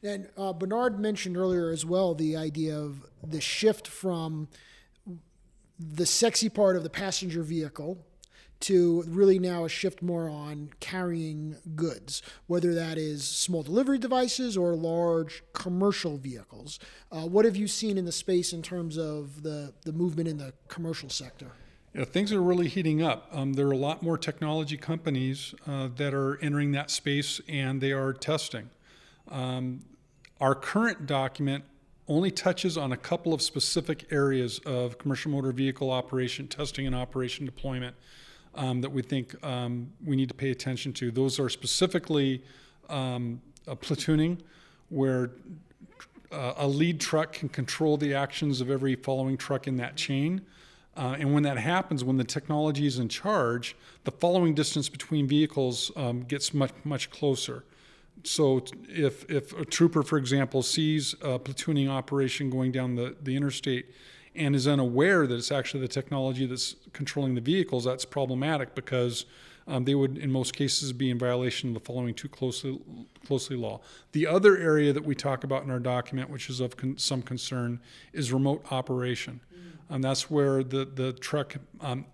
And 0.03 0.29
uh, 0.37 0.53
Bernard 0.53 0.99
mentioned 0.99 1.37
earlier 1.37 1.71
as 1.71 1.85
well 1.85 2.13
the 2.13 2.37
idea 2.37 2.77
of 2.77 3.05
the 3.23 3.41
shift 3.41 3.87
from 3.87 4.47
the 5.79 6.05
sexy 6.05 6.49
part 6.49 6.75
of 6.75 6.83
the 6.83 6.89
passenger 6.89 7.41
vehicle 7.41 8.05
to 8.61 9.03
really 9.07 9.39
now 9.39 9.65
a 9.65 9.69
shift 9.69 10.01
more 10.01 10.29
on 10.29 10.69
carrying 10.79 11.55
goods, 11.75 12.21
whether 12.47 12.73
that 12.73 12.97
is 12.97 13.23
small 13.23 13.63
delivery 13.63 13.97
devices 13.97 14.57
or 14.57 14.75
large 14.75 15.43
commercial 15.53 16.17
vehicles. 16.17 16.79
Uh, 17.11 17.21
what 17.21 17.45
have 17.45 17.55
you 17.55 17.67
seen 17.67 17.97
in 17.97 18.05
the 18.05 18.11
space 18.11 18.51
in 18.51 18.61
terms 18.61 18.97
of 18.97 19.43
the, 19.43 19.73
the 19.85 19.93
movement 19.93 20.27
in 20.27 20.37
the 20.37 20.53
commercial 20.67 21.09
sector? 21.09 21.51
Yeah, 21.93 22.03
things 22.03 22.31
are 22.31 22.41
really 22.41 22.67
heating 22.67 23.01
up. 23.01 23.29
Um, 23.31 23.53
there 23.53 23.67
are 23.67 23.71
a 23.71 23.77
lot 23.77 24.03
more 24.03 24.17
technology 24.17 24.77
companies 24.77 25.55
uh, 25.65 25.89
that 25.95 26.13
are 26.13 26.37
entering 26.41 26.71
that 26.73 26.91
space 26.91 27.41
and 27.47 27.81
they 27.81 27.93
are 27.93 28.13
testing. 28.13 28.69
Um, 29.29 29.81
our 30.39 30.53
current 30.53 31.07
document 31.07 31.63
only 32.07 32.31
touches 32.31 32.77
on 32.77 32.91
a 32.91 32.97
couple 32.97 33.33
of 33.33 33.41
specific 33.41 34.05
areas 34.11 34.59
of 34.65 34.97
commercial 34.97 35.31
motor 35.31 35.51
vehicle 35.51 35.91
operation, 35.91 36.47
testing, 36.47 36.87
and 36.87 36.95
operation 36.95 37.45
deployment 37.45 37.95
um, 38.55 38.81
that 38.81 38.91
we 38.91 39.01
think 39.01 39.35
um, 39.43 39.91
we 40.05 40.15
need 40.15 40.29
to 40.29 40.35
pay 40.35 40.51
attention 40.51 40.93
to. 40.93 41.11
Those 41.11 41.39
are 41.39 41.49
specifically 41.49 42.43
um, 42.89 43.41
platooning, 43.67 44.39
where 44.89 45.31
uh, 46.31 46.53
a 46.57 46.67
lead 46.67 46.99
truck 46.99 47.33
can 47.33 47.49
control 47.49 47.97
the 47.97 48.13
actions 48.13 48.61
of 48.61 48.69
every 48.69 48.95
following 48.95 49.37
truck 49.37 49.67
in 49.67 49.77
that 49.77 49.95
chain. 49.95 50.41
Uh, 50.97 51.15
and 51.19 51.33
when 51.33 51.43
that 51.43 51.57
happens, 51.57 52.03
when 52.03 52.17
the 52.17 52.23
technology 52.23 52.85
is 52.85 52.99
in 52.99 53.07
charge, 53.07 53.75
the 54.03 54.11
following 54.11 54.53
distance 54.53 54.89
between 54.89 55.27
vehicles 55.27 55.91
um, 55.95 56.21
gets 56.23 56.53
much 56.53 56.71
much 56.83 57.09
closer. 57.09 57.63
So 58.23 58.63
if 58.89 59.29
if 59.29 59.57
a 59.57 59.63
trooper, 59.63 60.03
for 60.03 60.17
example, 60.17 60.61
sees 60.61 61.13
a 61.21 61.39
platooning 61.39 61.89
operation 61.89 62.49
going 62.49 62.71
down 62.71 62.95
the, 62.95 63.15
the 63.21 63.35
interstate 63.35 63.85
and 64.35 64.55
is 64.55 64.67
unaware 64.67 65.27
that 65.27 65.35
it's 65.35 65.51
actually 65.51 65.81
the 65.81 65.87
technology 65.87 66.45
that's 66.45 66.75
controlling 66.93 67.35
the 67.35 67.41
vehicles, 67.41 67.85
that's 67.85 68.05
problematic 68.05 68.75
because 68.75 69.25
um, 69.67 69.85
they 69.85 69.93
would, 69.93 70.17
in 70.17 70.31
most 70.31 70.55
cases, 70.55 70.93
be 70.93 71.11
in 71.11 71.19
violation 71.19 71.69
of 71.69 71.73
the 71.75 71.79
following 71.79 72.13
two 72.13 72.27
closely 72.29 72.79
closely 73.25 73.55
law. 73.55 73.79
The 74.13 74.25
other 74.25 74.57
area 74.57 74.93
that 74.93 75.03
we 75.03 75.13
talk 75.13 75.43
about 75.43 75.63
in 75.63 75.69
our 75.69 75.79
document, 75.79 76.29
which 76.29 76.49
is 76.49 76.59
of 76.59 76.75
con- 76.77 76.97
some 76.97 77.21
concern, 77.21 77.79
is 78.13 78.31
remote 78.31 78.65
operation 78.71 79.41
and 79.89 80.03
that's 80.03 80.29
where 80.29 80.63
the 80.63 80.85
the 80.85 81.13
truck. 81.13 81.55
Um, 81.81 82.05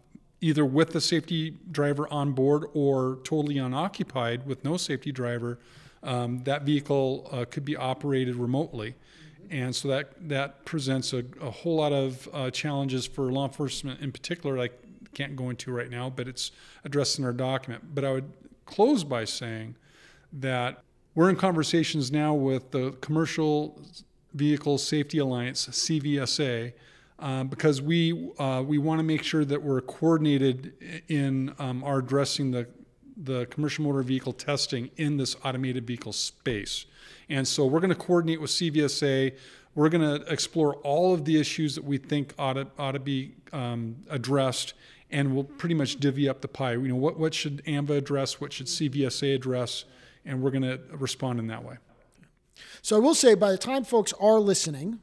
either 0.41 0.65
with 0.65 0.91
the 0.91 1.01
safety 1.01 1.57
driver 1.72 2.07
on 2.12 2.34
board 2.34 2.65
or 2.74 3.19
totally 3.24 3.57
unoccupied 3.57 4.45
with 4.45 4.63
no 4.63 4.77
safety 4.77 5.12
driver, 5.12 5.57
um, 6.03 6.43
that 6.43 6.63
vehicle 6.63 7.27
uh, 7.31 7.45
could 7.50 7.65
be 7.65 7.75
operated 7.75 8.36
remotely. 8.36 8.95
And 9.49 9.75
so 9.75 9.87
that, 9.89 10.29
that 10.29 10.65
presents 10.65 11.13
a, 11.13 11.23
a 11.41 11.49
whole 11.49 11.77
lot 11.77 11.93
of 11.93 12.29
uh, 12.33 12.51
challenges 12.51 13.05
for 13.05 13.31
law 13.31 13.45
enforcement 13.45 14.01
in 14.01 14.11
particular, 14.11 14.59
I 14.59 14.69
can't 15.13 15.35
go 15.35 15.49
into 15.49 15.71
right 15.71 15.89
now, 15.89 16.09
but 16.09 16.27
it's 16.27 16.51
addressed 16.83 17.19
in 17.19 17.25
our 17.25 17.33
document. 17.33 17.95
But 17.95 18.05
I 18.05 18.11
would 18.11 18.31
close 18.65 19.03
by 19.03 19.25
saying 19.25 19.75
that 20.33 20.83
we're 21.15 21.29
in 21.29 21.35
conversations 21.35 22.11
now 22.11 22.33
with 22.33 22.71
the 22.71 22.91
Commercial 23.01 23.81
Vehicle 24.33 24.77
Safety 24.77 25.19
Alliance, 25.19 25.67
CVSA, 25.67 26.73
uh, 27.17 27.45
because 27.45 27.81
we 27.81 28.31
uh, 28.37 28.61
we 28.65 28.77
want 28.77 28.99
to 28.99 29.03
make 29.03 29.23
sure 29.23 29.45
that 29.45 29.61
we're 29.61 29.79
coordinated 29.79 30.73
in 31.07 31.55
um, 31.59 31.81
our 31.85 31.99
addressing 31.99 32.51
the 32.51 32.67
the 33.17 33.45
commercial 33.48 33.86
motor 33.86 34.01
vehicle 34.01 34.34
testing 34.34 34.89
in 34.98 35.17
this 35.17 35.36
automated 35.43 35.86
vehicle 35.88 36.13
space. 36.13 36.86
And 37.29 37.48
so 37.48 37.65
we're 37.65 37.79
going 37.79 37.89
to 37.89 37.95
coordinate 37.95 38.41
with 38.41 38.51
CVSA. 38.51 39.36
We're 39.74 39.89
going 39.89 40.19
to 40.19 40.31
explore 40.31 40.75
all 40.77 41.13
of 41.13 41.25
the 41.25 41.39
issues 41.39 41.75
that 41.75 41.84
we 41.84 41.98
think 41.98 42.34
ought 42.38 42.53
to, 42.53 42.67
ought 42.77 42.93
to 42.93 43.00
be 43.00 43.34
um, 43.51 43.95
addressed, 44.10 44.74
and 45.12 45.34
we'll 45.34 45.43
pretty 45.43 45.75
much 45.75 46.00
divvy 46.00 46.27
up 46.27 46.41
the 46.41 46.48
pie. 46.48 46.74
You 46.74 46.88
know, 46.88 46.95
what, 46.95 47.19
what 47.19 47.34
should 47.34 47.63
AAMVA 47.65 47.98
address? 47.98 48.39
What 48.41 48.53
should 48.53 48.67
CVSA 48.67 49.36
address? 49.36 49.86
And 50.25 50.41
we're 50.41 50.51
going 50.51 50.63
to 50.63 50.79
respond 50.91 51.39
in 51.39 51.48
that 51.48 51.63
way. 51.63 51.77
So 52.81 52.95
I 52.95 53.00
will 53.00 53.15
say, 53.15 53.36
by 53.36 53.51
the 53.51 53.57
time 53.57 53.84
folks 53.84 54.13
are 54.19 54.39
listening, 54.39 55.00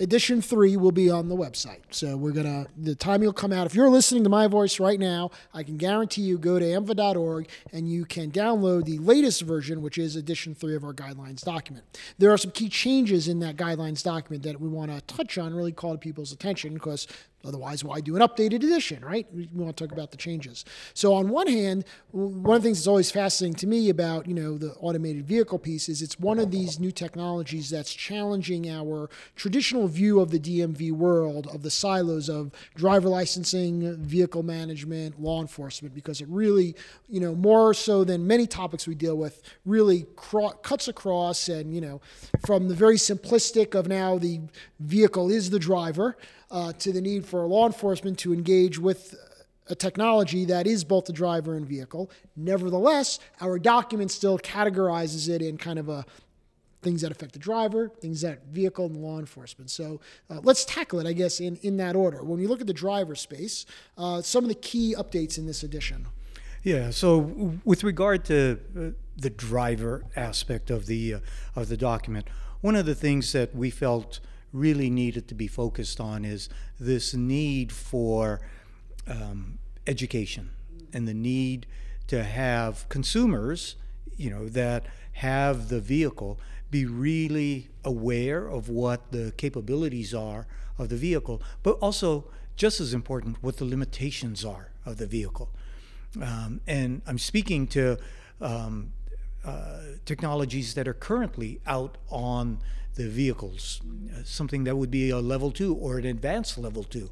edition 0.00 0.40
three 0.40 0.76
will 0.76 0.92
be 0.92 1.10
on 1.10 1.28
the 1.28 1.36
website. 1.36 1.80
So 1.90 2.16
we're 2.16 2.32
gonna 2.32 2.66
the 2.76 2.94
time 2.94 3.22
you'll 3.22 3.32
come 3.32 3.52
out. 3.52 3.66
If 3.66 3.74
you're 3.74 3.90
listening 3.90 4.24
to 4.24 4.30
my 4.30 4.46
voice 4.46 4.80
right 4.80 4.98
now, 4.98 5.30
I 5.52 5.62
can 5.62 5.76
guarantee 5.76 6.22
you 6.22 6.38
go 6.38 6.58
to 6.58 6.64
aamva.org 6.64 7.48
and 7.72 7.88
you 7.88 8.06
can 8.06 8.30
download 8.30 8.86
the 8.86 8.98
latest 8.98 9.42
version, 9.42 9.82
which 9.82 9.98
is 9.98 10.16
edition 10.16 10.54
three 10.54 10.74
of 10.74 10.82
our 10.82 10.94
guidelines 10.94 11.42
document. 11.42 11.84
There 12.18 12.32
are 12.32 12.38
some 12.38 12.50
key 12.50 12.68
changes 12.68 13.28
in 13.28 13.40
that 13.40 13.56
guidelines 13.56 14.02
document 14.02 14.42
that 14.44 14.60
we 14.60 14.68
want 14.68 14.90
to 14.90 15.00
touch 15.02 15.36
on, 15.36 15.54
really 15.54 15.72
call 15.72 15.92
to 15.92 15.98
people's 15.98 16.32
attention 16.32 16.74
because 16.74 17.06
Otherwise, 17.44 17.82
why 17.82 18.00
do 18.00 18.16
an 18.16 18.22
updated 18.22 18.56
edition, 18.56 19.02
right? 19.02 19.26
We 19.32 19.48
want 19.52 19.74
to 19.74 19.84
talk 19.84 19.92
about 19.92 20.10
the 20.10 20.18
changes. 20.18 20.64
So, 20.92 21.14
on 21.14 21.30
one 21.30 21.46
hand, 21.46 21.84
one 22.10 22.56
of 22.56 22.62
the 22.62 22.68
things 22.68 22.78
that's 22.78 22.86
always 22.86 23.10
fascinating 23.10 23.54
to 23.56 23.66
me 23.66 23.88
about 23.88 24.26
you 24.26 24.34
know 24.34 24.58
the 24.58 24.74
automated 24.74 25.26
vehicle 25.26 25.58
piece 25.58 25.88
is 25.88 26.02
it's 26.02 26.20
one 26.20 26.38
of 26.38 26.50
these 26.50 26.78
new 26.78 26.92
technologies 26.92 27.70
that's 27.70 27.94
challenging 27.94 28.68
our 28.68 29.08
traditional 29.36 29.88
view 29.88 30.20
of 30.20 30.30
the 30.30 30.38
DMV 30.38 30.92
world 30.92 31.46
of 31.46 31.62
the 31.62 31.70
silos 31.70 32.28
of 32.28 32.50
driver 32.74 33.08
licensing, 33.08 33.96
vehicle 33.96 34.42
management, 34.42 35.20
law 35.20 35.40
enforcement, 35.40 35.94
because 35.94 36.20
it 36.20 36.28
really, 36.28 36.76
you 37.08 37.20
know, 37.20 37.34
more 37.34 37.72
so 37.72 38.04
than 38.04 38.26
many 38.26 38.46
topics 38.46 38.86
we 38.86 38.94
deal 38.94 39.16
with, 39.16 39.40
really 39.64 40.06
cro- 40.14 40.50
cuts 40.50 40.88
across 40.88 41.48
and 41.48 41.74
you 41.74 41.80
know, 41.80 42.02
from 42.44 42.68
the 42.68 42.74
very 42.74 42.96
simplistic 42.96 43.74
of 43.74 43.88
now 43.88 44.18
the 44.18 44.40
vehicle 44.78 45.30
is 45.30 45.48
the 45.50 45.58
driver 45.58 46.16
uh, 46.50 46.72
to 46.74 46.92
the 46.92 47.00
need 47.00 47.24
for 47.30 47.46
law 47.46 47.66
enforcement 47.66 48.18
to 48.18 48.32
engage 48.34 48.78
with 48.78 49.14
a 49.68 49.74
technology 49.74 50.44
that 50.46 50.66
is 50.66 50.84
both 50.84 51.04
the 51.04 51.12
driver 51.12 51.54
and 51.54 51.66
vehicle. 51.66 52.10
Nevertheless, 52.36 53.20
our 53.40 53.58
document 53.58 54.10
still 54.10 54.38
categorizes 54.38 55.28
it 55.28 55.40
in 55.40 55.56
kind 55.56 55.78
of 55.78 55.88
a 55.88 56.04
things 56.82 57.02
that 57.02 57.12
affect 57.12 57.32
the 57.32 57.38
driver, 57.38 57.90
things 58.00 58.22
that 58.22 58.46
vehicle, 58.46 58.86
and 58.86 58.96
law 58.96 59.18
enforcement. 59.18 59.70
So 59.70 60.00
uh, 60.30 60.40
let's 60.42 60.64
tackle 60.64 60.98
it, 61.00 61.06
I 61.06 61.12
guess, 61.12 61.38
in, 61.38 61.56
in 61.56 61.76
that 61.76 61.94
order. 61.94 62.22
When 62.24 62.40
we 62.40 62.46
look 62.46 62.62
at 62.62 62.66
the 62.66 62.72
driver 62.72 63.14
space, 63.14 63.66
uh, 63.98 64.22
some 64.22 64.44
of 64.44 64.48
the 64.48 64.54
key 64.54 64.94
updates 64.96 65.36
in 65.36 65.46
this 65.46 65.62
edition. 65.62 66.06
Yeah. 66.62 66.90
So 66.90 67.58
with 67.64 67.84
regard 67.84 68.24
to 68.26 68.58
uh, 68.76 68.80
the 69.16 69.30
driver 69.30 70.04
aspect 70.16 70.70
of 70.70 70.86
the 70.86 71.14
uh, 71.14 71.20
of 71.54 71.68
the 71.68 71.76
document, 71.76 72.28
one 72.60 72.76
of 72.76 72.86
the 72.86 72.94
things 72.94 73.32
that 73.32 73.54
we 73.54 73.70
felt 73.70 74.20
really 74.52 74.90
needed 74.90 75.28
to 75.28 75.34
be 75.34 75.46
focused 75.46 76.00
on 76.00 76.24
is 76.24 76.48
this 76.78 77.14
need 77.14 77.72
for 77.72 78.40
um, 79.06 79.58
education 79.86 80.50
and 80.92 81.06
the 81.06 81.14
need 81.14 81.66
to 82.08 82.24
have 82.24 82.88
consumers, 82.88 83.76
you 84.16 84.30
know, 84.30 84.48
that 84.48 84.86
have 85.12 85.68
the 85.68 85.80
vehicle 85.80 86.38
be 86.70 86.86
really 86.86 87.68
aware 87.84 88.46
of 88.46 88.68
what 88.68 89.12
the 89.12 89.32
capabilities 89.36 90.14
are 90.14 90.46
of 90.78 90.88
the 90.88 90.96
vehicle, 90.96 91.42
but 91.62 91.72
also 91.80 92.24
just 92.56 92.80
as 92.80 92.94
important, 92.94 93.42
what 93.42 93.56
the 93.56 93.64
limitations 93.64 94.44
are 94.44 94.70
of 94.84 94.98
the 94.98 95.06
vehicle. 95.06 95.50
Um, 96.20 96.60
and 96.66 97.02
I'm 97.06 97.18
speaking 97.18 97.66
to 97.68 97.98
um, 98.40 98.92
uh, 99.44 99.78
technologies 100.04 100.74
that 100.74 100.86
are 100.88 100.94
currently 100.94 101.60
out 101.66 101.96
on 102.08 102.58
the 102.94 103.08
vehicles, 103.08 103.80
uh, 104.12 104.22
something 104.24 104.64
that 104.64 104.76
would 104.76 104.90
be 104.90 105.10
a 105.10 105.18
level 105.18 105.50
two 105.50 105.74
or 105.74 105.98
an 105.98 106.06
advanced 106.06 106.58
level 106.58 106.84
two. 106.84 107.10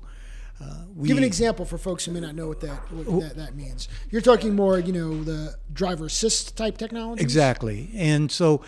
Uh, 0.60 0.84
Give 1.04 1.16
an 1.16 1.22
example 1.22 1.64
for 1.64 1.78
folks 1.78 2.04
who 2.04 2.10
may 2.10 2.18
not 2.18 2.34
know 2.34 2.48
what 2.48 2.60
that 2.62 2.90
what 2.90 3.20
that, 3.20 3.36
that 3.36 3.54
means. 3.54 3.88
You're 4.10 4.22
talking 4.22 4.56
more, 4.56 4.80
you 4.80 4.92
know, 4.92 5.22
the 5.22 5.54
driver 5.72 6.06
assist 6.06 6.56
type 6.56 6.76
technology. 6.76 7.22
Exactly, 7.22 7.90
and 7.94 8.30
so, 8.32 8.62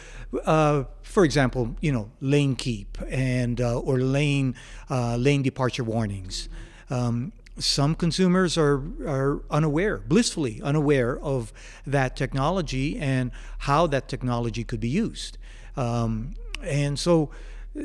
uh, 0.44 0.84
for 1.02 1.24
example, 1.24 1.74
you 1.80 1.90
know, 1.90 2.12
lane 2.20 2.54
keep 2.54 2.96
and 3.10 3.60
uh, 3.60 3.80
or 3.80 3.98
lane 3.98 4.54
uh, 4.88 5.16
lane 5.16 5.42
departure 5.42 5.82
warnings. 5.82 6.48
Um, 6.90 7.32
some 7.58 7.96
consumers 7.96 8.56
are 8.56 8.82
are 9.04 9.42
unaware, 9.50 9.98
blissfully 9.98 10.60
unaware 10.62 11.18
of 11.18 11.52
that 11.86 12.16
technology 12.16 12.98
and 13.00 13.32
how 13.58 13.88
that 13.88 14.08
technology 14.08 14.62
could 14.62 14.80
be 14.80 14.88
used, 14.88 15.38
um, 15.76 16.34
and 16.62 16.98
so. 16.98 17.30
Uh, 17.78 17.82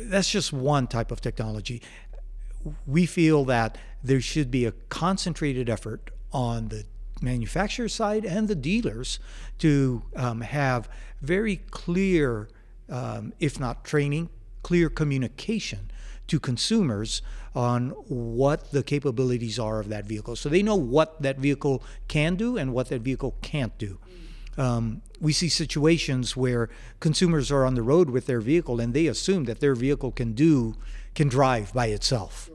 that's 0.00 0.30
just 0.30 0.50
one 0.50 0.86
type 0.86 1.12
of 1.12 1.20
technology 1.20 1.80
we 2.86 3.06
feel 3.06 3.44
that 3.44 3.78
there 4.02 4.20
should 4.20 4.50
be 4.50 4.64
a 4.64 4.72
concentrated 4.88 5.68
effort 5.68 6.10
on 6.32 6.68
the 6.68 6.84
manufacturer 7.20 7.88
side 7.88 8.24
and 8.24 8.48
the 8.48 8.54
dealers 8.54 9.18
to 9.58 10.02
um, 10.14 10.40
have 10.40 10.88
very 11.20 11.56
clear, 11.70 12.48
um, 12.88 13.32
if 13.40 13.58
not 13.58 13.84
training, 13.84 14.28
clear 14.62 14.88
communication 14.88 15.90
to 16.28 16.38
consumers 16.38 17.22
on 17.54 17.90
what 18.08 18.70
the 18.70 18.82
capabilities 18.82 19.58
are 19.58 19.80
of 19.80 19.88
that 19.88 20.04
vehicle. 20.04 20.36
So 20.36 20.48
they 20.48 20.62
know 20.62 20.76
what 20.76 21.20
that 21.22 21.38
vehicle 21.38 21.82
can 22.06 22.36
do 22.36 22.56
and 22.56 22.72
what 22.72 22.88
that 22.90 23.00
vehicle 23.00 23.34
can't 23.42 23.76
do. 23.78 23.98
Um, 24.58 25.02
we 25.20 25.32
see 25.32 25.48
situations 25.48 26.36
where 26.36 26.68
consumers 27.00 27.50
are 27.50 27.64
on 27.64 27.74
the 27.74 27.82
road 27.82 28.10
with 28.10 28.26
their 28.26 28.40
vehicle 28.40 28.80
and 28.80 28.92
they 28.92 29.06
assume 29.06 29.44
that 29.44 29.60
their 29.60 29.74
vehicle 29.74 30.10
can 30.10 30.32
do 30.32 30.74
can 31.14 31.28
drive 31.28 31.72
by 31.72 31.86
itself. 31.86 32.50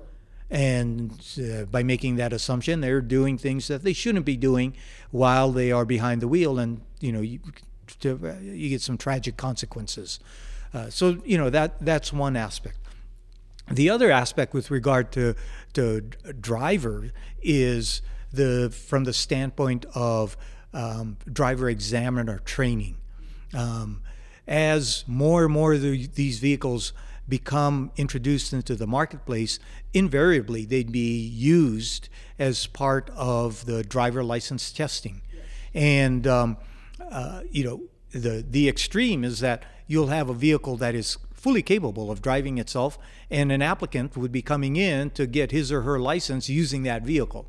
And 0.52 1.12
uh, 1.40 1.66
by 1.66 1.82
making 1.82 2.18
that 2.18 2.34
assumption 2.34 2.82
they're 2.82 3.02
doing 3.02 3.38
things 3.38 3.68
that 3.70 3.84
they 3.84 3.94
shouldn't 3.94 4.26
be 4.26 4.38
doing 4.38 4.76
while 5.12 5.52
they 5.52 5.72
are 5.72 5.86
behind 5.86 6.22
the 6.22 6.28
wheel 6.28 6.60
and 6.60 6.82
you 7.00 7.12
know 7.12 7.22
you, 7.22 7.40
uh, 8.06 8.34
you 8.42 8.70
get 8.70 8.82
some 8.82 8.98
tragic 8.98 9.38
consequences. 9.38 10.20
Uh, 10.74 10.90
so 10.90 11.18
you 11.24 11.38
know 11.38 11.50
that 11.50 11.84
that's 11.84 12.12
one 12.12 12.36
aspect. 12.36 12.78
The 13.72 13.90
other 13.90 14.12
aspect 14.12 14.54
with 14.54 14.70
regard 14.70 15.12
to 15.14 15.36
to 15.74 16.02
driver 16.02 17.12
is 17.42 18.02
the 18.32 18.70
from 18.70 19.06
the 19.06 19.14
standpoint 19.14 19.86
of 19.96 20.36
um, 20.74 21.18
driver 21.32 21.70
examiner 21.70 22.40
training 22.40 22.98
um, 23.54 24.02
as 24.48 25.04
more 25.08 25.46
and 25.46 25.54
more 25.54 25.74
of 25.74 25.82
the, 25.82 26.08
these 26.08 26.40
vehicles 26.40 26.94
become 27.28 27.92
introduced 27.96 28.52
into 28.52 28.76
the 28.76 28.88
marketplace, 28.88 29.60
invariably 29.94 30.66
they'd 30.66 30.92
be 30.92 31.18
used 31.18 32.10
as 32.38 32.68
part 32.68 33.10
of 33.16 33.66
the 33.66 33.84
driver 33.84 34.24
license 34.24 34.72
testing. 34.72 35.22
And, 35.74 36.28
um, 36.28 36.58
uh, 37.00 37.42
you 37.50 37.64
know, 37.64 37.82
the, 38.12 38.46
the 38.48 38.68
extreme 38.68 39.24
is 39.24 39.40
that 39.40 39.64
you'll 39.88 40.08
have 40.08 40.30
a 40.30 40.34
vehicle 40.34 40.78
that 40.78 40.96
is 40.96 41.18
fully 41.34 41.62
capable 41.62 42.12
of 42.12 42.22
driving 42.22 42.58
itself, 42.58 42.98
and 43.30 43.52
an 43.52 43.62
applicant 43.62 44.16
would 44.16 44.32
be 44.32 44.42
coming 44.42 44.76
in 44.76 45.10
to 45.12 45.26
get 45.26 45.52
his 45.52 45.72
or 45.72 45.82
her 45.82 46.00
license 46.00 46.50
using 46.50 46.84
that 46.84 47.04
vehicle. 47.04 47.46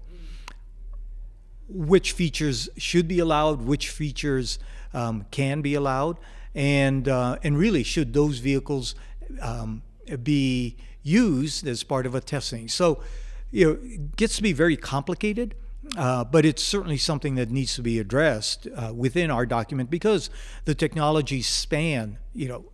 Which 1.75 2.13
features 2.13 2.69
should 2.77 3.09
be 3.09 3.19
allowed, 3.19 3.63
which 3.63 3.91
features 3.91 4.59
um, 4.95 5.27
can 5.31 5.61
be 5.61 5.75
allowed, 5.75 6.19
and, 6.55 7.09
uh, 7.09 7.37
and 7.43 7.59
really, 7.59 7.83
should 7.83 8.15
those 8.15 8.39
vehicles 8.39 8.95
um, 9.43 9.83
be 10.23 10.77
used 11.03 11.67
as 11.67 11.83
part 11.83 12.07
of 12.07 12.15
a 12.15 12.21
testing. 12.21 12.69
So, 12.69 13.03
you 13.51 13.67
know, 13.67 13.79
it 13.83 14.17
gets 14.17 14.37
to 14.37 14.43
be 14.43 14.53
very 14.53 14.77
complicated. 14.77 15.57
Uh, 15.99 16.25
but 16.25 16.47
it's 16.47 16.65
certainly 16.65 16.97
something 16.97 17.35
that 17.35 17.51
needs 17.51 17.75
to 17.75 17.83
be 17.83 17.99
addressed 17.99 18.67
uh, 18.75 18.91
within 18.95 19.31
our 19.31 19.45
document 19.45 19.91
because 19.91 20.31
the 20.65 20.75
technologies 20.75 21.47
span, 21.47 22.19
you 22.33 22.49
know, 22.49 22.65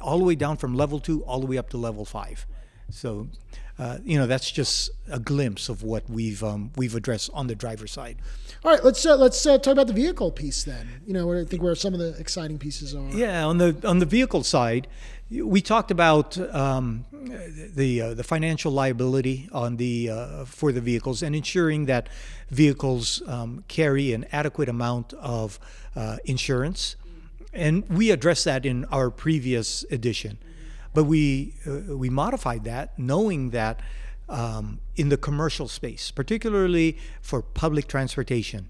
all 0.00 0.18
the 0.18 0.24
way 0.24 0.36
down 0.36 0.56
from 0.56 0.72
level 0.74 1.00
two 1.00 1.24
all 1.24 1.40
the 1.40 1.46
way 1.46 1.58
up 1.58 1.68
to 1.70 1.76
level 1.76 2.04
five. 2.04 2.46
So, 2.92 3.28
uh, 3.78 3.98
you 4.04 4.18
know, 4.18 4.26
that's 4.26 4.50
just 4.50 4.90
a 5.10 5.18
glimpse 5.18 5.68
of 5.68 5.82
what 5.82 6.08
we've 6.08 6.44
um, 6.44 6.70
we've 6.76 6.94
addressed 6.94 7.30
on 7.32 7.46
the 7.46 7.54
driver 7.54 7.86
side. 7.86 8.18
All 8.64 8.70
right, 8.70 8.84
let's 8.84 9.04
uh, 9.04 9.16
let's 9.16 9.44
uh, 9.44 9.58
talk 9.58 9.72
about 9.72 9.86
the 9.86 9.92
vehicle 9.92 10.30
piece 10.30 10.62
then. 10.62 11.00
You 11.06 11.14
know, 11.14 11.32
I 11.32 11.44
think 11.44 11.62
where 11.62 11.74
some 11.74 11.94
of 11.94 12.00
the 12.00 12.14
exciting 12.18 12.58
pieces 12.58 12.94
are. 12.94 13.10
Yeah, 13.10 13.44
on 13.44 13.58
the 13.58 13.76
on 13.84 13.98
the 13.98 14.06
vehicle 14.06 14.44
side, 14.44 14.86
we 15.30 15.62
talked 15.62 15.90
about 15.90 16.38
um, 16.54 17.06
the 17.74 18.02
uh, 18.02 18.14
the 18.14 18.22
financial 18.22 18.70
liability 18.70 19.48
on 19.52 19.78
the 19.78 20.10
uh, 20.10 20.44
for 20.44 20.70
the 20.70 20.80
vehicles 20.80 21.22
and 21.22 21.34
ensuring 21.34 21.86
that 21.86 22.08
vehicles 22.50 23.22
um, 23.26 23.64
carry 23.68 24.12
an 24.12 24.26
adequate 24.32 24.68
amount 24.68 25.14
of 25.14 25.58
uh, 25.96 26.18
insurance, 26.26 26.96
and 27.54 27.88
we 27.88 28.10
addressed 28.10 28.44
that 28.44 28.66
in 28.66 28.84
our 28.86 29.10
previous 29.10 29.84
edition, 29.90 30.38
but 30.94 31.04
we 31.04 31.54
uh, 31.66 31.96
we 31.96 32.10
modified 32.10 32.64
that 32.64 32.98
knowing 32.98 33.50
that 33.50 33.80
um, 34.28 34.80
in 34.96 35.08
the 35.08 35.16
commercial 35.16 35.68
space, 35.68 36.10
particularly 36.10 36.96
for 37.20 37.42
public 37.42 37.86
transportation, 37.88 38.68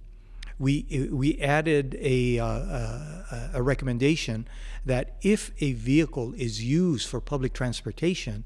we 0.58 1.08
we 1.12 1.38
added 1.40 1.96
a 2.00 2.38
uh, 2.38 2.46
a, 2.46 3.50
a 3.54 3.62
recommendation 3.62 4.46
that 4.84 5.16
if 5.22 5.52
a 5.60 5.72
vehicle 5.72 6.34
is 6.34 6.64
used 6.64 7.08
for 7.08 7.20
public 7.20 7.52
transportation, 7.52 8.44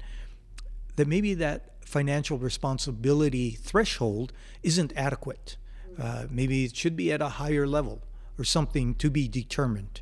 that 0.95 1.07
maybe 1.07 1.33
that 1.33 1.73
financial 1.81 2.37
responsibility 2.37 3.51
threshold 3.51 4.33
isn't 4.61 4.91
adequate. 4.95 5.57
Uh, 5.99 6.25
maybe 6.29 6.65
it 6.65 6.75
should 6.75 6.95
be 6.95 7.11
at 7.11 7.21
a 7.21 7.29
higher 7.29 7.65
level 7.65 8.01
or 8.37 8.43
something 8.43 8.93
to 8.95 9.09
be 9.09 9.27
determined. 9.27 10.01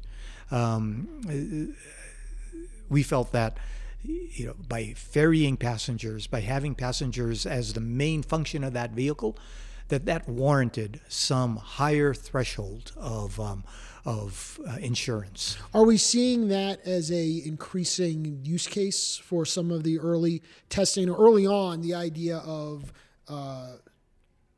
Um, 0.52 1.76
we 2.90 3.04
felt 3.04 3.32
that 3.32 3.58
you 4.04 4.48
know 4.48 4.56
by 4.68 4.94
ferrying 4.96 5.58
passengers, 5.58 6.28
by 6.28 6.42
having 6.42 6.76
passengers 6.76 7.46
as 7.46 7.74
the 7.74 7.82
main 7.82 8.24
function 8.24 8.64
of 8.64 8.74
that 8.74 8.92
vehicle, 8.92 9.38
that 9.88 10.06
that 10.06 10.28
warranted 10.28 11.02
some 11.08 11.58
higher 11.58 12.14
threshold 12.14 12.92
of 12.96 13.40
um, 13.40 13.64
of 14.06 14.60
uh, 14.68 14.78
insurance. 14.80 15.58
Are 15.74 15.84
we 15.84 15.98
seeing 15.98 16.48
that 16.50 16.86
as 16.86 17.12
a 17.12 17.42
increasing 17.44 18.40
use 18.44 18.68
case 18.68 19.18
for 19.18 19.46
some 19.46 19.72
of 19.72 19.84
the 19.84 20.00
early 20.00 20.44
testing 20.70 21.10
or 21.10 21.18
early 21.18 21.48
on 21.48 21.82
the 21.82 21.96
idea 21.96 22.38
of 22.38 22.94
uh, 23.28 23.78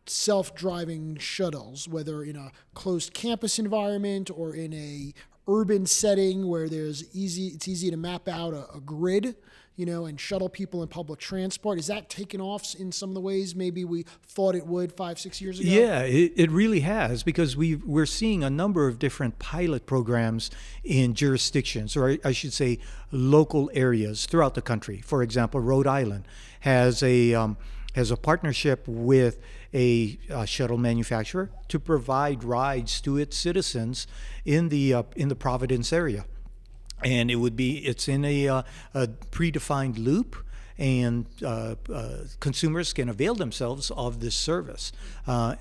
self-driving 0.06 1.18
shuttles, 1.18 1.88
whether 1.88 2.24
in 2.24 2.36
a 2.36 2.52
closed 2.74 3.14
campus 3.14 3.58
environment 3.58 4.30
or 4.34 4.54
in 4.54 4.74
a 4.74 5.14
urban 5.48 5.86
setting 5.86 6.48
where 6.48 6.68
there's 6.68 7.04
easy 7.16 7.48
it's 7.48 7.68
easy 7.68 7.90
to 7.90 7.98
map 7.98 8.28
out 8.28 8.54
a, 8.54 8.70
a 8.76 8.80
grid 8.80 9.36
you 9.78 9.86
know, 9.86 10.06
and 10.06 10.20
shuttle 10.20 10.50
people 10.50 10.82
in 10.82 10.90
public 10.90 11.20
transport. 11.20 11.78
Is 11.78 11.86
that 11.86 12.10
taken 12.10 12.42
off 12.42 12.74
in 12.76 12.92
some 12.92 13.10
of 13.10 13.14
the 13.14 13.22
ways 13.22 13.56
maybe 13.56 13.86
we 13.86 14.06
thought 14.26 14.56
it 14.56 14.66
would 14.66 14.92
five, 14.92 15.20
six 15.20 15.40
years 15.40 15.60
ago? 15.60 15.70
Yeah, 15.70 16.02
it, 16.02 16.34
it 16.36 16.50
really 16.50 16.80
has 16.80 17.22
because 17.22 17.56
we 17.56 17.76
we're 17.76 18.08
seeing 18.08 18.44
a 18.44 18.50
number 18.50 18.88
of 18.88 18.98
different 18.98 19.38
pilot 19.38 19.86
programs 19.86 20.50
in 20.84 21.14
jurisdictions, 21.14 21.96
or 21.96 22.18
I 22.26 22.32
should 22.32 22.54
say, 22.54 22.80
local 23.12 23.70
areas 23.72 24.26
throughout 24.26 24.56
the 24.56 24.64
country. 24.64 25.02
For 25.02 25.22
example, 25.22 25.60
Rhode 25.60 25.88
Island 25.88 26.28
has 26.62 27.04
a 27.04 27.36
um, 27.36 27.56
has 27.94 28.10
a 28.10 28.18
partnership 28.18 28.84
with 28.88 29.40
a, 29.74 30.18
a, 30.30 30.46
shuttle 30.48 30.78
manufacturer 30.78 31.50
to 31.68 31.80
provide 31.80 32.44
rides 32.44 33.02
to 33.02 33.18
its 33.18 33.38
citizens 33.38 34.08
in 34.46 34.70
the 34.70 34.94
uh, 34.94 35.04
in 35.16 35.30
the 35.30 35.36
Providence 35.36 35.92
area. 35.92 36.26
And 37.04 37.30
it 37.30 37.36
would 37.36 37.56
be 37.56 37.86
it's 37.86 38.08
in 38.08 38.26
a, 38.26 38.48
uh, 38.48 38.64
a 38.94 39.08
predefined 39.08 40.04
loop 40.04 40.36
and 40.78 41.26
uh, 41.44 41.76
uh, 41.94 42.18
consumers 42.40 42.94
can 42.94 43.10
avail 43.10 43.36
themselves 43.36 43.92
of 43.92 44.20
this 44.20 44.36
service. 44.36 44.92
Uh, 45.26 45.56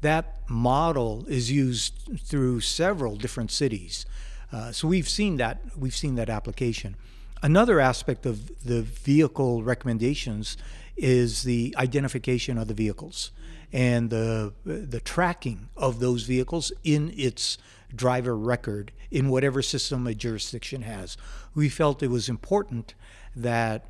that 0.00 0.38
model 0.48 1.24
is 1.26 1.50
used 1.50 1.94
through 2.20 2.60
several 2.60 3.16
different 3.16 3.50
cities. 3.50 4.06
Uh, 4.52 4.72
so 4.72 4.88
we've 4.88 5.08
seen 5.08 5.36
that 5.36 5.60
we've 5.76 5.96
seen 5.96 6.14
that 6.14 6.30
application 6.30 6.96
another 7.42 7.80
aspect 7.80 8.26
of 8.26 8.64
the 8.64 8.82
vehicle 8.82 9.62
recommendations 9.62 10.56
is 10.96 11.42
the 11.44 11.74
identification 11.78 12.58
of 12.58 12.68
the 12.68 12.74
vehicles 12.74 13.30
and 13.72 14.10
the 14.10 14.52
the 14.64 15.00
tracking 15.00 15.68
of 15.76 16.00
those 16.00 16.22
vehicles 16.24 16.72
in 16.84 17.12
its 17.16 17.58
driver 17.94 18.36
record 18.36 18.92
in 19.10 19.28
whatever 19.28 19.62
system 19.62 20.06
a 20.06 20.14
jurisdiction 20.14 20.82
has. 20.82 21.16
We 21.54 21.68
felt 21.68 22.02
it 22.02 22.08
was 22.08 22.28
important 22.28 22.94
that 23.34 23.86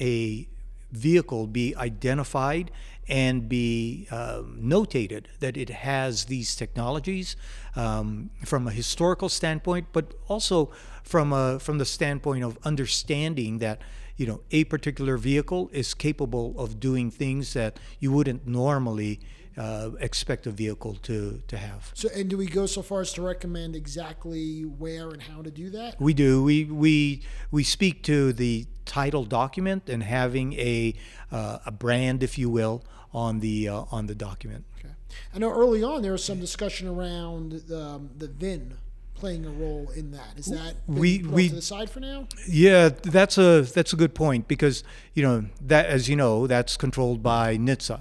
a 0.00 0.48
vehicle 0.92 1.46
be 1.46 1.74
identified 1.76 2.70
and 3.08 3.48
be 3.48 4.08
um, 4.10 4.58
notated 4.62 5.26
that 5.40 5.56
it 5.56 5.68
has 5.70 6.26
these 6.26 6.56
technologies 6.56 7.36
um, 7.76 8.30
from 8.44 8.66
a 8.66 8.70
historical 8.70 9.28
standpoint, 9.28 9.86
but 9.92 10.14
also 10.28 10.70
from 11.02 11.32
a, 11.32 11.58
from 11.58 11.78
the 11.78 11.84
standpoint 11.84 12.44
of 12.44 12.58
understanding 12.64 13.58
that 13.58 13.80
you 14.16 14.26
know 14.26 14.40
a 14.50 14.64
particular 14.64 15.16
vehicle 15.16 15.68
is 15.72 15.92
capable 15.92 16.54
of 16.58 16.78
doing 16.78 17.10
things 17.10 17.52
that 17.54 17.78
you 17.98 18.12
wouldn't 18.12 18.46
normally 18.46 19.20
uh, 19.56 19.90
expect 20.00 20.46
a 20.46 20.50
vehicle 20.50 20.96
to, 21.02 21.42
to 21.48 21.56
have. 21.56 21.90
So, 21.94 22.08
and 22.14 22.28
do 22.28 22.36
we 22.36 22.46
go 22.46 22.66
so 22.66 22.82
far 22.82 23.00
as 23.00 23.12
to 23.14 23.22
recommend 23.22 23.76
exactly 23.76 24.62
where 24.62 25.10
and 25.10 25.22
how 25.22 25.42
to 25.42 25.50
do 25.50 25.70
that? 25.70 26.00
We 26.00 26.14
do. 26.14 26.42
We 26.42 26.64
we 26.64 27.22
we 27.50 27.64
speak 27.64 28.02
to 28.04 28.32
the 28.32 28.66
title 28.84 29.24
document 29.24 29.88
and 29.88 30.02
having 30.02 30.54
a 30.54 30.94
uh, 31.30 31.58
a 31.66 31.70
brand, 31.70 32.22
if 32.22 32.38
you 32.38 32.50
will, 32.50 32.84
on 33.12 33.40
the 33.40 33.68
uh, 33.68 33.84
on 33.90 34.06
the 34.06 34.14
document. 34.14 34.64
Okay. 34.78 34.94
I 35.34 35.38
know 35.38 35.50
early 35.50 35.82
on 35.82 36.02
there 36.02 36.12
was 36.12 36.24
some 36.24 36.40
discussion 36.40 36.88
around 36.88 37.52
the, 37.68 37.80
um, 37.80 38.10
the 38.16 38.28
VIN 38.28 38.76
playing 39.14 39.46
a 39.46 39.50
role 39.50 39.90
in 39.94 40.10
that. 40.10 40.36
Is 40.36 40.46
that 40.46 40.74
we 40.86 41.18
we 41.18 41.48
to 41.48 41.54
the 41.56 41.62
side 41.62 41.90
for 41.90 42.00
now? 42.00 42.26
Yeah, 42.48 42.88
that's 42.88 43.38
a 43.38 43.62
that's 43.62 43.92
a 43.92 43.96
good 43.96 44.14
point 44.14 44.48
because 44.48 44.82
you 45.14 45.22
know 45.22 45.44
that 45.60 45.86
as 45.86 46.08
you 46.08 46.16
know 46.16 46.46
that's 46.46 46.76
controlled 46.76 47.22
by 47.22 47.56
NHTSA 47.56 48.00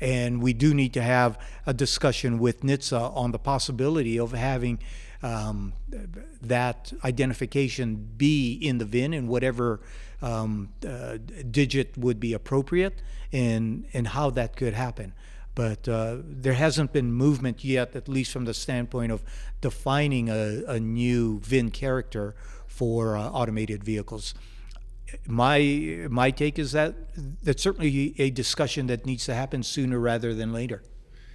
and 0.00 0.42
we 0.42 0.52
do 0.52 0.74
need 0.74 0.92
to 0.94 1.02
have 1.02 1.38
a 1.66 1.74
discussion 1.74 2.38
with 2.38 2.60
NHTSA 2.60 3.16
on 3.16 3.32
the 3.32 3.38
possibility 3.38 4.18
of 4.18 4.32
having 4.32 4.78
um, 5.22 5.72
that 6.40 6.92
identification 7.04 8.08
be 8.16 8.52
in 8.52 8.78
the 8.78 8.84
VIN 8.84 9.12
and 9.12 9.28
whatever 9.28 9.80
um, 10.22 10.70
uh, 10.86 11.18
digit 11.50 11.96
would 11.98 12.20
be 12.20 12.32
appropriate 12.32 13.02
and, 13.32 13.86
and 13.92 14.08
how 14.08 14.30
that 14.30 14.56
could 14.56 14.74
happen. 14.74 15.12
But 15.54 15.88
uh, 15.88 16.18
there 16.22 16.52
hasn't 16.52 16.92
been 16.92 17.12
movement 17.12 17.64
yet, 17.64 17.96
at 17.96 18.08
least 18.08 18.32
from 18.32 18.44
the 18.44 18.54
standpoint 18.54 19.10
of 19.10 19.24
defining 19.60 20.28
a, 20.28 20.62
a 20.68 20.78
new 20.78 21.40
VIN 21.40 21.72
character 21.72 22.36
for 22.68 23.16
uh, 23.16 23.28
automated 23.30 23.82
vehicles 23.82 24.34
my 25.26 26.06
my 26.10 26.30
take 26.30 26.58
is 26.58 26.72
that 26.72 26.94
that's 27.42 27.62
certainly 27.62 28.14
a 28.18 28.30
discussion 28.30 28.86
that 28.88 29.06
needs 29.06 29.24
to 29.26 29.34
happen 29.34 29.62
sooner 29.62 29.98
rather 29.98 30.34
than 30.34 30.52
later. 30.52 30.82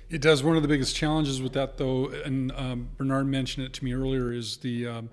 It 0.09 0.21
does. 0.21 0.43
One 0.43 0.55
of 0.55 0.61
the 0.61 0.67
biggest 0.67 0.95
challenges 0.95 1.41
with 1.41 1.53
that, 1.53 1.77
though, 1.77 2.09
and 2.09 2.51
um, 2.51 2.89
Bernard 2.97 3.27
mentioned 3.27 3.65
it 3.65 3.73
to 3.73 3.83
me 3.83 3.93
earlier, 3.93 4.31
is 4.31 4.57
the 4.57 4.87
um, 4.87 5.09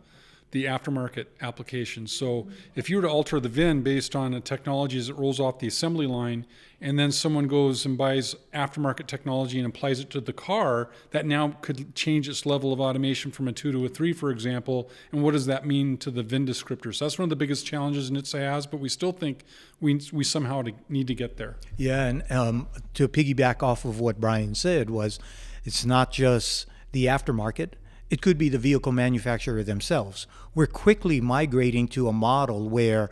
the 0.53 0.65
aftermarket 0.65 1.27
application. 1.41 2.07
So 2.07 2.49
if 2.75 2.91
you 2.91 2.97
were 2.97 3.03
to 3.03 3.09
alter 3.09 3.39
the 3.39 3.49
VIN 3.49 3.83
based 3.83 4.17
on 4.17 4.35
a 4.35 4.41
technology 4.41 4.99
as 4.99 5.09
it 5.09 5.17
rolls 5.17 5.39
off 5.39 5.61
the 5.61 5.69
assembly 5.69 6.07
line, 6.07 6.47
and 6.81 6.99
then 6.99 7.13
someone 7.13 7.47
goes 7.47 7.85
and 7.85 7.97
buys 7.97 8.35
aftermarket 8.55 9.07
technology 9.07 9.59
and 9.59 9.67
applies 9.67 10.01
it 10.01 10.11
to 10.11 10.21
the 10.21 10.33
car, 10.33 10.91
that 11.11 11.27
now 11.27 11.57
could 11.61 11.95
change 11.95 12.29
its 12.29 12.47
level 12.47 12.73
of 12.73 12.81
automation 12.81 13.31
from 13.31 13.47
a 13.49 13.53
two 13.53 13.71
to 13.71 13.85
a 13.85 13.89
three, 13.89 14.13
for 14.13 14.31
example. 14.31 14.91
And 15.13 15.23
what 15.23 15.33
does 15.33 15.47
that 15.47 15.67
mean 15.67 15.99
to 15.99 16.11
the 16.11 16.23
VIN 16.23 16.47
descriptors? 16.47 16.97
So 16.97 17.05
that's 17.05 17.19
one 17.19 17.25
of 17.25 17.31
the 17.31 17.37
biggest 17.37 17.67
challenges 17.67 18.11
NHTSA 18.11 18.41
has, 18.41 18.67
but 18.67 18.81
we 18.81 18.89
still 18.89 19.13
think 19.13 19.45
we, 19.81 20.01
we 20.13 20.25
somehow 20.25 20.63
need 20.89 21.07
to 21.07 21.15
get 21.15 21.37
there. 21.37 21.57
Yeah, 21.77 22.07
and 22.07 22.25
um, 22.31 22.69
to 22.95 23.09
piggyback 23.09 23.63
off 23.63 23.85
of 23.85 24.01
what 24.01 24.19
Brian 24.19 24.55
said 24.55 24.91
was, 24.91 25.19
it's 25.65 25.85
not 25.85 26.11
just 26.11 26.67
the 26.93 27.07
aftermarket 27.07 27.75
it 28.11 28.21
could 28.21 28.37
be 28.37 28.49
the 28.49 28.59
vehicle 28.59 28.93
manufacturer 28.93 29.63
themselves. 29.63 30.27
We're 30.55 30.67
quickly 30.67 31.21
migrating 31.21 31.87
to 31.89 32.09
a 32.09 32.13
model 32.13 32.69
where 32.69 33.09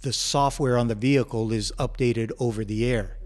the 0.00 0.12
software 0.12 0.78
on 0.78 0.88
the 0.88 0.94
vehicle 0.94 1.52
is 1.52 1.70
updated 1.78 2.32
over 2.40 2.64
the 2.64 2.90
air. 2.90 3.18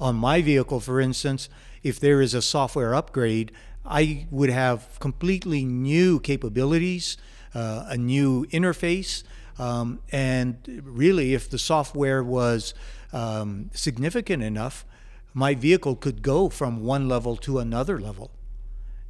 On 0.00 0.16
my 0.16 0.42
vehicle, 0.42 0.80
for 0.80 1.00
instance, 1.00 1.48
if 1.84 2.00
there 2.00 2.20
is 2.20 2.34
a 2.34 2.42
software 2.42 2.92
upgrade, 2.92 3.52
I 3.86 4.26
would 4.30 4.50
have 4.50 4.98
completely 4.98 5.64
new 5.64 6.18
capabilities, 6.18 7.16
uh, 7.54 7.84
a 7.88 7.96
new 7.96 8.46
interface, 8.46 9.22
um, 9.58 10.00
and 10.10 10.82
really, 10.84 11.34
if 11.34 11.48
the 11.48 11.58
software 11.58 12.24
was 12.24 12.74
um, 13.12 13.70
significant 13.74 14.42
enough, 14.42 14.84
my 15.34 15.54
vehicle 15.54 15.94
could 15.94 16.22
go 16.22 16.48
from 16.48 16.82
one 16.82 17.08
level 17.08 17.36
to 17.36 17.58
another 17.58 18.00
level 18.00 18.30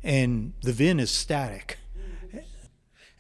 and 0.03 0.53
the 0.63 0.73
VIN 0.73 1.01
is 1.01 1.11
static. 1.11 1.79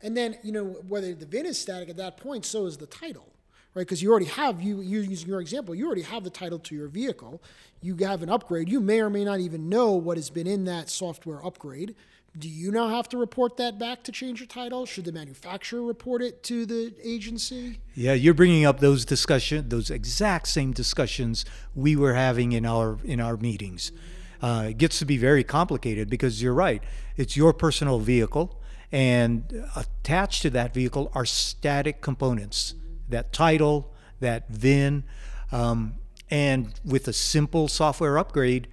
And 0.03 0.16
then, 0.16 0.37
you 0.42 0.51
know, 0.51 0.64
whether 0.88 1.14
the 1.14 1.27
VIN 1.27 1.47
is 1.47 1.61
static 1.61 1.88
at 1.88 1.97
that 1.97 2.16
point, 2.16 2.45
so 2.45 2.66
is 2.66 2.77
the 2.77 2.87
title, 2.87 3.29
right? 3.75 3.83
Because 3.83 4.03
you 4.03 4.11
already 4.11 4.27
have, 4.27 4.61
you, 4.61 4.81
you 4.81 5.01
using 5.01 5.29
your 5.29 5.40
example, 5.40 5.77
you 5.77 5.87
already 5.87 6.03
have 6.03 6.25
the 6.25 6.31
title 6.31 6.59
to 6.59 6.75
your 6.75 6.88
vehicle. 6.88 7.40
You 7.81 7.97
have 7.99 8.23
an 8.23 8.29
upgrade. 8.29 8.68
You 8.68 8.81
may 8.81 9.01
or 9.01 9.11
may 9.11 9.25
not 9.25 9.38
even 9.38 9.68
know 9.68 9.92
what 9.92 10.16
has 10.16 10.29
been 10.29 10.49
in 10.49 10.64
that 10.64 10.90
software 10.90 11.45
upgrade. 11.45 11.95
Do 12.37 12.49
you 12.49 12.73
now 12.73 12.88
have 12.88 13.09
to 13.11 13.18
report 13.18 13.59
that 13.59 13.79
back 13.79 14.03
to 14.05 14.12
change 14.12 14.40
your 14.40 14.47
title? 14.49 14.87
Should 14.87 15.05
the 15.05 15.12
manufacturer 15.12 15.83
report 15.83 16.23
it 16.23 16.42
to 16.45 16.64
the 16.66 16.95
agency? 17.01 17.79
Yeah, 17.95 18.14
you're 18.14 18.35
bringing 18.35 18.64
up 18.64 18.81
those 18.81 19.05
discussion, 19.05 19.68
those 19.68 19.90
exact 19.90 20.49
same 20.49 20.73
discussions 20.73 21.45
we 21.75 21.95
were 21.95 22.14
having 22.14 22.53
in 22.53 22.64
our 22.64 22.99
in 23.05 23.21
our 23.21 23.37
meetings. 23.37 23.90
Mm-hmm 23.90 24.12
uh, 24.43 24.67
it 24.71 24.79
gets 24.79 24.99
to 24.99 25.05
be 25.05 25.17
very 25.17 25.45
complicated 25.45 26.11
because 26.11 26.43
you're 26.43 26.53
right. 26.53 26.83
It's 27.17 27.37
your 27.37 27.53
personal 27.53 28.01
vehicle, 28.01 28.61
and 28.91 29.65
attached 29.77 30.43
to 30.43 30.51
that 30.51 30.75
vehicle 30.75 31.11
are 31.15 31.25
static 31.25 32.03
components 32.03 32.75
that 33.09 33.33
title, 33.33 33.93
that 34.21 34.49
VIN. 34.49 35.05
Um, 35.53 35.95
and 36.31 36.75
with 36.85 37.07
a 37.09 37.13
simple 37.13 37.69
software 37.69 38.19
upgrade, 38.19 38.69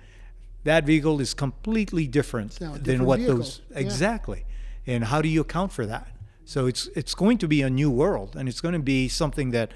that 0.64 0.86
vehicle 0.86 1.22
is 1.22 1.34
completely 1.34 2.08
different, 2.08 2.54
different 2.54 2.84
than 2.84 3.06
what 3.06 3.20
vehicle. 3.20 3.38
those 3.38 3.62
exactly. 3.72 4.46
Yeah. 4.86 4.96
And 4.96 5.04
how 5.06 5.22
do 5.22 5.30
you 5.30 5.42
account 5.42 5.72
for 5.72 5.86
that? 5.86 6.08
So 6.46 6.66
it's 6.66 6.88
it's 6.96 7.14
going 7.14 7.38
to 7.40 7.48
be 7.48 7.62
a 7.62 7.70
new 7.70 7.92
world, 7.92 8.36
and 8.36 8.50
it's 8.50 8.60
going 8.60 8.74
to 8.74 8.80
be 8.80 9.08
something 9.08 9.52
that 9.52 9.72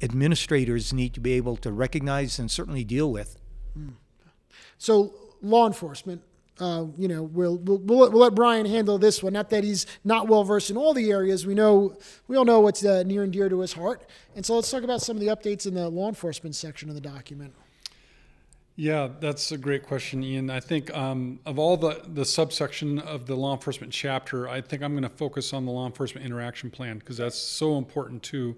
administrators 0.00 0.92
need 0.92 1.14
to 1.14 1.20
be 1.20 1.32
able 1.32 1.56
to 1.56 1.72
recognize 1.72 2.38
and 2.38 2.50
certainly 2.50 2.84
deal 2.84 3.10
with. 3.10 3.38
Mm. 3.76 3.94
So 4.78 5.14
law 5.42 5.66
enforcement, 5.66 6.22
uh, 6.58 6.86
you 6.96 7.08
know, 7.08 7.22
we'll, 7.22 7.58
we'll, 7.58 7.78
we'll, 7.78 8.10
let 8.10 8.34
Brian 8.34 8.64
handle 8.64 8.98
this 8.98 9.22
one. 9.22 9.34
Not 9.34 9.50
that 9.50 9.62
he's 9.62 9.86
not 10.04 10.26
well 10.26 10.42
versed 10.42 10.70
in 10.70 10.76
all 10.76 10.94
the 10.94 11.10
areas. 11.10 11.46
We 11.46 11.54
know, 11.54 11.96
we 12.28 12.36
all 12.36 12.44
know 12.44 12.60
what's 12.60 12.84
uh, 12.84 13.02
near 13.02 13.22
and 13.22 13.32
dear 13.32 13.48
to 13.48 13.60
his 13.60 13.74
heart. 13.74 14.08
And 14.34 14.44
so 14.44 14.54
let's 14.54 14.70
talk 14.70 14.82
about 14.82 15.02
some 15.02 15.16
of 15.16 15.20
the 15.20 15.28
updates 15.28 15.66
in 15.66 15.74
the 15.74 15.88
law 15.88 16.08
enforcement 16.08 16.54
section 16.54 16.88
of 16.88 16.94
the 16.94 17.00
document. 17.00 17.52
Yeah, 18.78 19.08
that's 19.20 19.52
a 19.52 19.58
great 19.58 19.84
question, 19.84 20.22
Ian. 20.22 20.50
I 20.50 20.60
think 20.60 20.94
um, 20.94 21.40
of 21.46 21.58
all 21.58 21.78
the, 21.78 22.02
the 22.12 22.26
subsection 22.26 22.98
of 22.98 23.24
the 23.26 23.34
law 23.34 23.54
enforcement 23.54 23.90
chapter, 23.90 24.50
I 24.50 24.60
think 24.60 24.82
I'm 24.82 24.92
going 24.92 25.02
to 25.02 25.08
focus 25.08 25.54
on 25.54 25.64
the 25.64 25.72
law 25.72 25.86
enforcement 25.86 26.26
interaction 26.26 26.70
plan 26.70 26.98
because 26.98 27.16
that's 27.16 27.38
so 27.38 27.78
important 27.78 28.22
to 28.24 28.54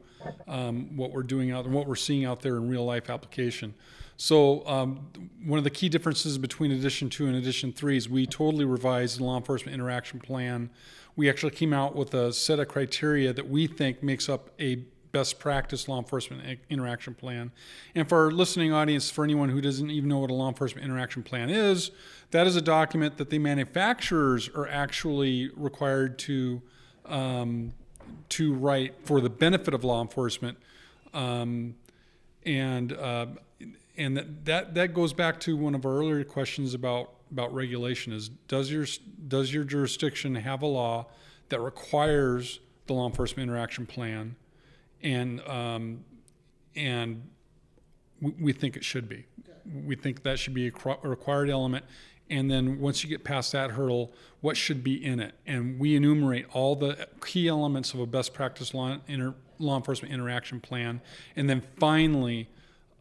um, 0.49 0.97
what 0.97 1.13
we're 1.13 1.23
doing 1.23 1.53
out 1.53 1.67
and 1.67 1.75
what 1.75 1.87
we're 1.87 1.95
seeing 1.95 2.25
out 2.25 2.43
there 2.43 2.57
in 2.57 2.69
real 2.69 2.85
life 2.85 3.11
application. 3.11 3.75
So 4.21 4.67
um, 4.67 5.09
one 5.45 5.59
of 5.59 5.65
the 5.65 5.71
key 5.71 5.89
differences 5.89 6.39
between 6.39 6.73
edition 6.73 7.09
two 7.09 7.29
and 7.29 7.37
edition 7.37 7.73
three 7.73 7.97
is 7.97 8.09
we 8.09 8.27
totally 8.27 8.65
revised 8.65 9.21
the 9.21 9.25
law 9.25 9.37
enforcement 9.37 9.75
interaction 9.75 10.19
plan. 10.19 10.71
We 11.15 11.31
actually 11.31 11.53
came 11.53 11.73
out 11.73 11.95
with 11.95 12.13
a 12.15 12.33
set 12.33 12.59
of 12.59 12.67
criteria 12.67 13.33
that 13.33 13.49
we 13.49 13.69
think 13.69 14.03
makes 14.03 14.29
up 14.29 14.51
a 14.59 14.85
best 15.13 15.39
practice 15.39 15.87
law 15.87 15.99
enforcement 15.99 16.59
interaction 16.69 17.15
plan. 17.15 17.53
And 17.95 18.09
for 18.09 18.25
our 18.25 18.33
listening 18.33 18.73
audience, 18.73 19.09
for 19.09 19.23
anyone 19.23 19.51
who 19.51 19.61
doesn't 19.61 19.89
even 19.89 20.09
know 20.09 20.19
what 20.19 20.31
a 20.31 20.35
law 20.35 20.49
enforcement 20.49 20.85
interaction 20.85 21.23
plan 21.23 21.49
is, 21.49 21.93
that 22.33 22.49
is 22.49 22.57
a 22.57 22.61
document 22.61 23.19
that 23.19 23.31
the 23.31 23.39
manufacturers 23.39 24.51
are 24.53 24.67
actually 24.67 25.51
required 25.57 26.19
to 26.21 26.61
um, 27.07 27.73
to 28.31 28.53
write 28.55 28.95
for 29.05 29.21
the 29.21 29.31
benefit 29.31 29.75
of 29.75 29.85
law 29.85 30.03
enforcement. 30.03 30.59
Um, 31.15 31.77
and 32.45 32.93
uh, 32.93 33.27
and 33.99 34.17
that, 34.17 34.45
that 34.45 34.75
that 34.75 34.95
goes 34.95 35.13
back 35.13 35.41
to 35.41 35.57
one 35.57 35.75
of 35.75 35.85
our 35.85 35.99
earlier 35.99 36.25
questions 36.25 36.73
about 36.73 37.13
about 37.31 37.53
regulation 37.53 38.13
is 38.13 38.29
does 38.29 38.71
your 38.71 38.87
does 39.27 39.53
your 39.53 39.65
jurisdiction 39.65 40.35
have 40.37 40.63
a 40.63 40.67
law 40.67 41.07
that 41.51 41.61
requires 41.61 42.61
the 42.87 42.95
law 42.95 43.07
enforcement 43.07 43.51
interaction 43.51 43.85
plan? 43.85 44.37
And 45.03 45.41
um, 45.47 46.05
and 46.75 47.29
we, 48.21 48.35
we, 48.41 48.53
think 48.53 48.77
it 48.77 48.85
should 48.85 49.09
be. 49.09 49.27
We 49.85 49.97
think 49.97 50.23
that 50.23 50.39
should 50.39 50.55
be 50.55 50.69
a 50.69 50.73
required 51.03 51.51
element. 51.51 51.85
And 52.31 52.51
then 52.51 52.79
once 52.79 53.03
you 53.03 53.09
get 53.09 53.25
past 53.25 53.53
that 53.53 53.73
hurdle 53.73 54.13
what 54.41 54.57
should 54.57 54.85
be 54.85 55.05
in 55.05 55.21
it? 55.21 55.35
And 55.47 55.79
we 55.79 55.97
enumerate 55.97 56.47
all 56.53 56.77
the 56.77 57.09
key 57.25 57.49
elements 57.49 57.93
of 57.93 58.01
a 58.01 58.07
best 58.07 58.35
practice 58.35 58.73
law, 58.73 58.99
inter, 59.09 59.35
law 59.59 59.77
enforcement 59.77 60.15
interaction 60.15 60.61
plan. 60.61 61.01
And 61.35 61.51
then 61.51 61.63
finally 61.79 62.49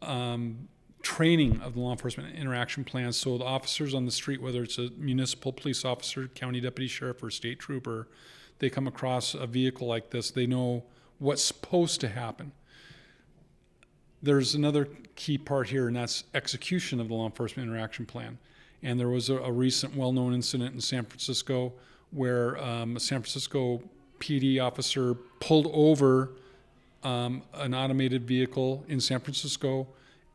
um, 0.02 0.68
training 1.02 1.60
of 1.60 1.74
the 1.74 1.80
law 1.80 1.92
enforcement 1.92 2.34
interaction 2.34 2.84
plans. 2.84 3.16
So 3.16 3.38
the 3.38 3.44
officers 3.44 3.94
on 3.94 4.04
the 4.04 4.10
street, 4.10 4.42
whether 4.42 4.62
it's 4.62 4.78
a 4.78 4.90
municipal 4.96 5.52
police 5.52 5.84
officer, 5.84 6.28
county 6.28 6.60
deputy 6.60 6.88
sheriff, 6.88 7.22
or 7.22 7.30
state 7.30 7.58
trooper, 7.58 8.08
they 8.58 8.68
come 8.70 8.86
across 8.86 9.34
a 9.34 9.46
vehicle 9.46 9.86
like 9.86 10.10
this, 10.10 10.30
they 10.30 10.46
know 10.46 10.84
what's 11.18 11.42
supposed 11.42 12.00
to 12.00 12.08
happen. 12.08 12.52
there's 14.20 14.54
another 14.56 14.88
key 15.14 15.38
part 15.38 15.68
here, 15.68 15.86
and 15.86 15.96
that's 15.96 16.24
execution 16.34 17.00
of 17.00 17.08
the 17.08 17.14
law 17.14 17.26
enforcement 17.26 17.68
interaction 17.68 18.04
plan. 18.04 18.38
And 18.82 18.98
there 18.98 19.08
was 19.08 19.28
a, 19.30 19.36
a 19.38 19.52
recent 19.52 19.94
well-known 19.96 20.34
incident 20.34 20.74
in 20.74 20.80
San 20.80 21.04
Francisco 21.04 21.72
where 22.10 22.56
um, 22.62 22.96
a 22.96 23.00
San 23.00 23.20
Francisco 23.20 23.82
PD 24.18 24.60
officer 24.60 25.14
pulled 25.40 25.68
over 25.72 26.30
um, 27.04 27.42
an 27.54 27.74
automated 27.74 28.26
vehicle 28.26 28.84
in 28.88 29.00
San 29.00 29.20
Francisco, 29.20 29.86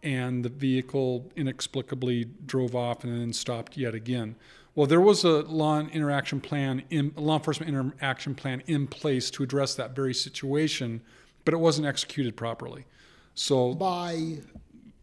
and 0.04 0.44
the 0.44 0.50
vehicle 0.50 1.32
inexplicably 1.36 2.26
drove 2.46 2.76
off 2.76 3.04
and 3.04 3.20
then 3.20 3.34
stopped 3.34 3.78
yet 3.78 3.96
again. 3.96 4.36
Well, 4.76 4.88
there 4.88 5.02
was 5.02 5.24
a 5.24 5.42
law 5.44 5.80
interaction 5.80 6.42
plan, 6.42 6.84
in, 6.90 7.14
law 7.16 7.38
enforcement 7.38 7.70
interaction 7.70 8.36
plan 8.36 8.64
in 8.66 8.88
place 8.88 9.30
to 9.32 9.44
address 9.44 9.76
that 9.76 9.96
very 9.96 10.14
situation, 10.14 11.02
but 11.46 11.54
it 11.54 11.58
wasn't 11.58 11.88
executed 11.88 12.36
properly. 12.36 12.86
So 13.36 13.74
by 13.76 14.40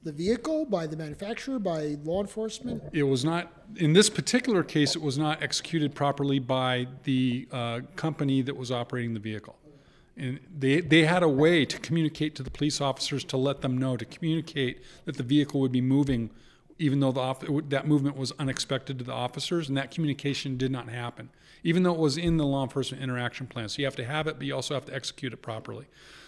the 0.03 0.13
vehicle, 0.13 0.65
by 0.65 0.87
the 0.87 0.97
manufacturer, 0.97 1.59
by 1.59 1.97
law 2.05 2.21
enforcement? 2.21 2.83
It 2.93 3.03
was 3.03 3.25
not, 3.25 3.53
in 3.77 3.93
this 3.93 4.09
particular 4.09 4.63
case, 4.63 4.97
it 4.97 5.03
was 5.03 5.19
not 5.19 5.43
executed 5.43 5.95
properly 5.95 6.39
by 6.39 6.87
the 7.05 7.47
uh, 7.53 7.81
company 7.97 8.43
that 8.43 8.57
was 8.57 8.73
operating 8.73 9.15
the 9.15 9.21
vehicle. 9.21 9.57
And 10.21 10.39
they, 10.55 10.83
they 10.83 11.07
had 11.07 11.23
a 11.23 11.29
way 11.29 11.65
to 11.65 11.79
communicate 11.79 12.35
to 12.35 12.43
the 12.43 12.51
police 12.51 12.79
officers 12.79 13.25
to 13.25 13.39
let 13.39 13.63
them 13.63 13.79
know, 13.79 13.97
to 13.97 14.05
communicate 14.05 14.83
that 15.07 15.17
the 15.17 15.23
vehicle 15.23 15.61
would 15.61 15.73
be 15.73 15.81
moving, 15.81 16.29
even 16.79 17.01
though 17.01 17.11
the, 17.11 17.63
that 17.71 17.89
movement 17.89 18.17
was 18.19 18.31
unexpected 18.39 18.99
to 18.99 19.05
the 19.05 19.15
officers, 19.15 19.69
and 19.69 19.79
that 19.79 19.91
communication 19.91 20.59
did 20.59 20.71
not 20.71 20.91
happen, 20.91 21.31
even 21.65 21.85
though 21.85 21.95
it 21.95 21.99
was 21.99 22.19
in 22.19 22.37
the 22.37 22.45
law 22.45 22.63
enforcement 22.63 23.03
interaction 23.03 23.47
plan. 23.47 23.71
So 23.71 23.81
you 23.81 23.87
have 23.87 23.97
to 23.97 24.05
have 24.05 24.27
it, 24.27 24.37
but 24.37 24.47
you 24.47 24.55
also 24.55 24.75
have 24.75 24.85
to 24.87 24.95
execute 24.95 25.33
it 25.33 25.39
properly. 25.39 25.87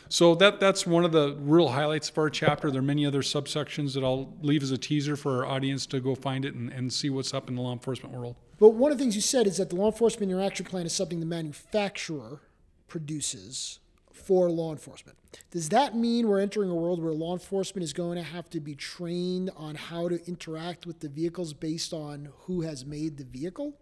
So 0.08 0.34
that 0.36 0.58
that's 0.58 0.86
one 0.86 1.04
of 1.04 1.12
the 1.12 1.36
real 1.38 1.68
highlights 1.68 2.08
of 2.08 2.16
our 2.16 2.30
chapter. 2.30 2.70
There 2.70 2.80
are 2.80 2.82
many 2.82 3.04
other 3.04 3.20
subsections 3.20 3.92
that 3.92 4.02
I'll 4.02 4.32
leave 4.40 4.62
as 4.62 4.70
a 4.70 4.78
teaser 4.78 5.16
for 5.16 5.44
our 5.44 5.46
audience 5.46 5.84
to 5.86 6.00
go 6.00 6.14
find 6.14 6.46
it 6.46 6.54
and, 6.54 6.72
and 6.72 6.90
see 6.90 7.10
what's 7.10 7.34
up 7.34 7.48
in 7.50 7.56
the 7.56 7.62
law 7.62 7.72
enforcement 7.74 8.14
world. 8.14 8.36
But 8.58 8.70
one 8.70 8.90
of 8.90 8.96
the 8.96 9.04
things 9.04 9.16
you 9.16 9.22
said 9.22 9.46
is 9.46 9.58
that 9.58 9.68
the 9.68 9.76
law 9.76 9.86
enforcement 9.86 10.32
interaction 10.32 10.64
plan 10.64 10.86
is 10.86 10.94
something 10.94 11.20
the 11.20 11.26
manufacturer 11.26 12.40
produces 12.88 13.80
for 14.22 14.50
law 14.50 14.72
enforcement. 14.72 15.18
Does 15.50 15.68
that 15.70 15.96
mean 15.96 16.28
we're 16.28 16.40
entering 16.40 16.70
a 16.70 16.74
world 16.74 17.02
where 17.02 17.12
law 17.12 17.32
enforcement 17.32 17.82
is 17.82 17.92
going 17.92 18.16
to 18.16 18.22
have 18.22 18.48
to 18.50 18.60
be 18.60 18.74
trained 18.74 19.50
on 19.56 19.74
how 19.74 20.08
to 20.08 20.24
interact 20.26 20.86
with 20.86 21.00
the 21.00 21.08
vehicles 21.08 21.52
based 21.52 21.92
on 21.92 22.28
who 22.46 22.62
has 22.62 22.84
made 22.84 23.16
the 23.16 23.24
vehicle? 23.24 23.74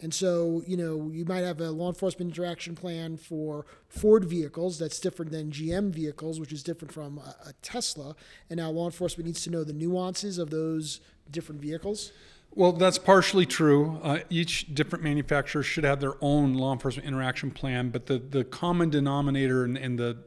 And 0.00 0.12
so, 0.12 0.64
you 0.66 0.76
know, 0.76 1.10
you 1.12 1.24
might 1.24 1.44
have 1.44 1.60
a 1.60 1.70
law 1.70 1.88
enforcement 1.88 2.36
interaction 2.36 2.74
plan 2.74 3.16
for 3.16 3.66
Ford 3.88 4.24
vehicles 4.24 4.76
that's 4.76 4.98
different 4.98 5.30
than 5.30 5.52
GM 5.52 5.90
vehicles, 5.90 6.40
which 6.40 6.52
is 6.52 6.64
different 6.64 6.92
from 6.92 7.18
a, 7.18 7.36
a 7.46 7.52
Tesla. 7.62 8.16
And 8.50 8.58
now 8.58 8.70
law 8.70 8.86
enforcement 8.86 9.26
needs 9.26 9.42
to 9.44 9.50
know 9.50 9.62
the 9.62 9.72
nuances 9.72 10.38
of 10.38 10.50
those 10.50 11.00
different 11.30 11.60
vehicles. 11.60 12.10
Well, 12.54 12.72
that's 12.72 12.98
partially 12.98 13.46
true. 13.46 13.98
Uh, 14.02 14.18
each 14.28 14.74
different 14.74 15.02
manufacturer 15.02 15.62
should 15.62 15.84
have 15.84 16.00
their 16.00 16.14
own 16.20 16.52
law 16.52 16.72
enforcement 16.74 17.08
interaction 17.08 17.50
plan, 17.50 17.88
but 17.88 18.06
the, 18.06 18.18
the 18.18 18.44
common 18.44 18.90
denominator 18.90 19.64
and, 19.64 19.78
and 19.78 19.98
the 19.98 20.18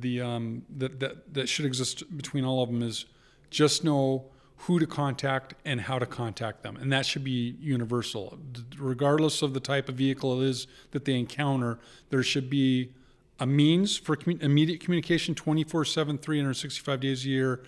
the 0.00 0.22
um, 0.22 0.62
that, 0.78 1.00
that 1.00 1.34
that 1.34 1.48
should 1.50 1.66
exist 1.66 2.16
between 2.16 2.46
all 2.46 2.62
of 2.62 2.70
them 2.70 2.82
is 2.82 3.04
just 3.50 3.84
know 3.84 4.24
who 4.56 4.78
to 4.78 4.86
contact 4.86 5.54
and 5.66 5.82
how 5.82 5.98
to 5.98 6.06
contact 6.06 6.62
them. 6.62 6.76
And 6.76 6.90
that 6.92 7.04
should 7.04 7.24
be 7.24 7.56
universal. 7.60 8.38
Regardless 8.78 9.42
of 9.42 9.52
the 9.52 9.60
type 9.60 9.88
of 9.90 9.96
vehicle 9.96 10.40
it 10.40 10.48
is 10.48 10.66
that 10.92 11.04
they 11.04 11.18
encounter, 11.18 11.78
there 12.08 12.22
should 12.22 12.48
be 12.48 12.92
a 13.40 13.46
means 13.46 13.98
for 13.98 14.16
immediate 14.26 14.80
communication 14.80 15.34
24 15.34 15.84
7, 15.84 16.16
365 16.16 17.00
days 17.00 17.26
a 17.26 17.28
year, 17.28 17.64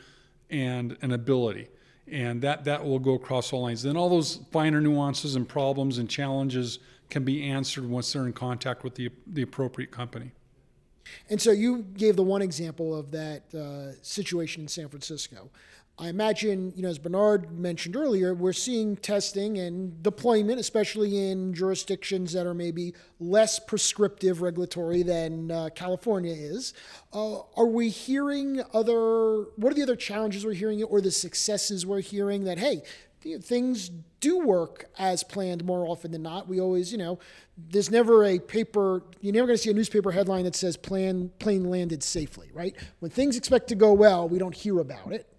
and 0.48 0.96
an 1.02 1.12
ability. 1.12 1.68
And 2.10 2.42
that, 2.42 2.64
that 2.64 2.84
will 2.84 2.98
go 2.98 3.14
across 3.14 3.52
all 3.52 3.62
lines. 3.62 3.82
Then 3.82 3.96
all 3.96 4.10
those 4.10 4.40
finer 4.52 4.80
nuances 4.80 5.36
and 5.36 5.48
problems 5.48 5.98
and 5.98 6.08
challenges 6.08 6.78
can 7.08 7.24
be 7.24 7.42
answered 7.44 7.88
once 7.88 8.12
they're 8.12 8.26
in 8.26 8.32
contact 8.32 8.84
with 8.84 8.94
the, 8.94 9.10
the 9.26 9.42
appropriate 9.42 9.90
company. 9.90 10.32
And 11.30 11.40
so 11.40 11.50
you 11.50 11.82
gave 11.82 12.16
the 12.16 12.22
one 12.22 12.42
example 12.42 12.94
of 12.94 13.10
that 13.12 13.54
uh, 13.54 13.98
situation 14.02 14.62
in 14.62 14.68
San 14.68 14.88
Francisco. 14.88 15.50
I 15.96 16.08
imagine, 16.08 16.72
you 16.74 16.82
know, 16.82 16.88
as 16.88 16.98
Bernard 16.98 17.56
mentioned 17.56 17.94
earlier, 17.94 18.34
we're 18.34 18.52
seeing 18.52 18.96
testing 18.96 19.58
and 19.58 20.02
deployment, 20.02 20.58
especially 20.58 21.30
in 21.30 21.54
jurisdictions 21.54 22.32
that 22.32 22.46
are 22.46 22.54
maybe 22.54 22.94
less 23.20 23.60
prescriptive 23.60 24.42
regulatory 24.42 25.04
than 25.04 25.52
uh, 25.52 25.68
California 25.76 26.32
is. 26.32 26.74
Uh, 27.12 27.42
are 27.56 27.66
we 27.66 27.90
hearing 27.90 28.60
other, 28.72 29.44
what 29.56 29.70
are 29.70 29.74
the 29.74 29.82
other 29.82 29.94
challenges 29.94 30.44
we're 30.44 30.52
hearing 30.54 30.82
or 30.82 31.00
the 31.00 31.12
successes 31.12 31.86
we're 31.86 32.00
hearing 32.00 32.42
that, 32.42 32.58
hey, 32.58 32.82
things 33.40 33.90
do 34.20 34.38
work 34.38 34.86
as 34.98 35.22
planned 35.22 35.64
more 35.64 35.86
often 35.86 36.10
than 36.10 36.22
not. 36.22 36.48
We 36.48 36.60
always, 36.60 36.90
you 36.90 36.98
know, 36.98 37.18
there's 37.56 37.90
never 37.90 38.24
a 38.24 38.38
paper, 38.38 39.02
you're 39.20 39.32
never 39.32 39.46
going 39.46 39.56
to 39.56 39.62
see 39.62 39.70
a 39.70 39.74
newspaper 39.74 40.10
headline 40.10 40.44
that 40.44 40.56
says 40.56 40.76
plane, 40.76 41.30
plane 41.38 41.70
landed 41.70 42.02
safely, 42.02 42.50
right? 42.52 42.74
When 42.98 43.12
things 43.12 43.36
expect 43.36 43.68
to 43.68 43.74
go 43.76 43.92
well, 43.92 44.28
we 44.28 44.38
don't 44.38 44.54
hear 44.54 44.80
about 44.80 45.12
it. 45.12 45.33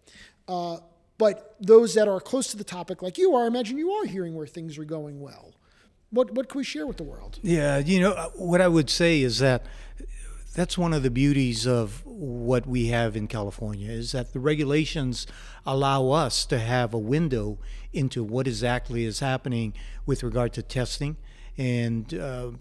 Uh, 0.47 0.77
but 1.17 1.55
those 1.59 1.93
that 1.93 2.07
are 2.07 2.19
close 2.19 2.47
to 2.47 2.57
the 2.57 2.63
topic, 2.63 3.01
like 3.01 3.17
you 3.17 3.35
are, 3.35 3.47
imagine 3.47 3.77
you 3.77 3.91
are 3.91 4.05
hearing 4.05 4.35
where 4.35 4.47
things 4.47 4.77
are 4.77 4.83
going 4.83 5.21
well. 5.21 5.53
What 6.11 6.31
what 6.31 6.49
can 6.49 6.59
we 6.59 6.63
share 6.63 6.85
with 6.85 6.97
the 6.97 7.03
world? 7.03 7.39
Yeah, 7.41 7.77
you 7.79 7.99
know 7.99 8.11
uh, 8.11 8.29
what 8.35 8.61
I 8.61 8.67
would 8.67 8.89
say 8.89 9.21
is 9.21 9.39
that 9.39 9.65
that's 10.53 10.77
one 10.77 10.93
of 10.93 11.03
the 11.03 11.09
beauties 11.09 11.67
of 11.67 12.05
what 12.05 12.65
we 12.65 12.87
have 12.87 13.17
in 13.17 13.27
California 13.27 13.91
is 13.91 14.13
that 14.13 14.31
the 14.31 14.39
regulations 14.39 15.27
allow 15.65 16.11
us 16.11 16.45
to 16.45 16.59
have 16.59 16.93
a 16.93 16.97
window 16.97 17.57
into 17.91 18.23
what 18.23 18.47
exactly 18.47 19.03
is 19.03 19.19
happening 19.19 19.73
with 20.05 20.23
regard 20.23 20.53
to 20.53 20.61
testing, 20.61 21.17
and 21.57 22.13
uh, 22.13 22.51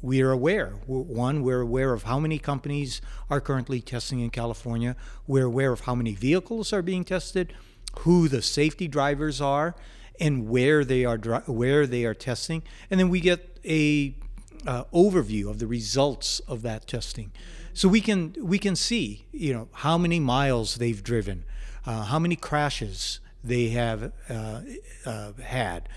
we 0.00 0.22
are 0.22 0.30
aware. 0.30 0.74
One, 0.86 1.42
we're 1.42 1.60
aware 1.60 1.92
of 1.92 2.04
how 2.04 2.20
many 2.20 2.38
companies 2.38 3.00
are 3.28 3.40
currently 3.40 3.80
testing 3.80 4.20
in 4.20 4.30
California. 4.30 4.96
We're 5.26 5.46
aware 5.46 5.72
of 5.72 5.80
how 5.80 5.94
many 5.94 6.14
vehicles 6.14 6.72
are 6.72 6.82
being 6.82 7.04
tested, 7.04 7.52
who 8.00 8.28
the 8.28 8.42
safety 8.42 8.86
drivers 8.86 9.40
are, 9.40 9.74
and 10.20 10.48
where 10.48 10.84
they 10.84 11.04
are 11.04 11.18
where 11.46 11.86
they 11.86 12.04
are 12.04 12.14
testing. 12.14 12.62
And 12.90 12.98
then 13.00 13.08
we 13.08 13.20
get 13.20 13.58
a 13.64 14.14
uh, 14.66 14.84
overview 14.92 15.48
of 15.48 15.58
the 15.58 15.66
results 15.66 16.40
of 16.40 16.62
that 16.62 16.86
testing, 16.86 17.32
so 17.72 17.88
we 17.88 18.00
can 18.00 18.34
we 18.40 18.58
can 18.58 18.76
see 18.76 19.26
you 19.32 19.52
know 19.52 19.68
how 19.72 19.98
many 19.98 20.20
miles 20.20 20.76
they've 20.76 21.02
driven, 21.02 21.44
uh, 21.86 22.04
how 22.04 22.18
many 22.18 22.36
crashes 22.36 23.20
they 23.42 23.68
have 23.68 24.12
uh, 24.28 24.60
uh 25.04 25.32
had, 25.42 25.88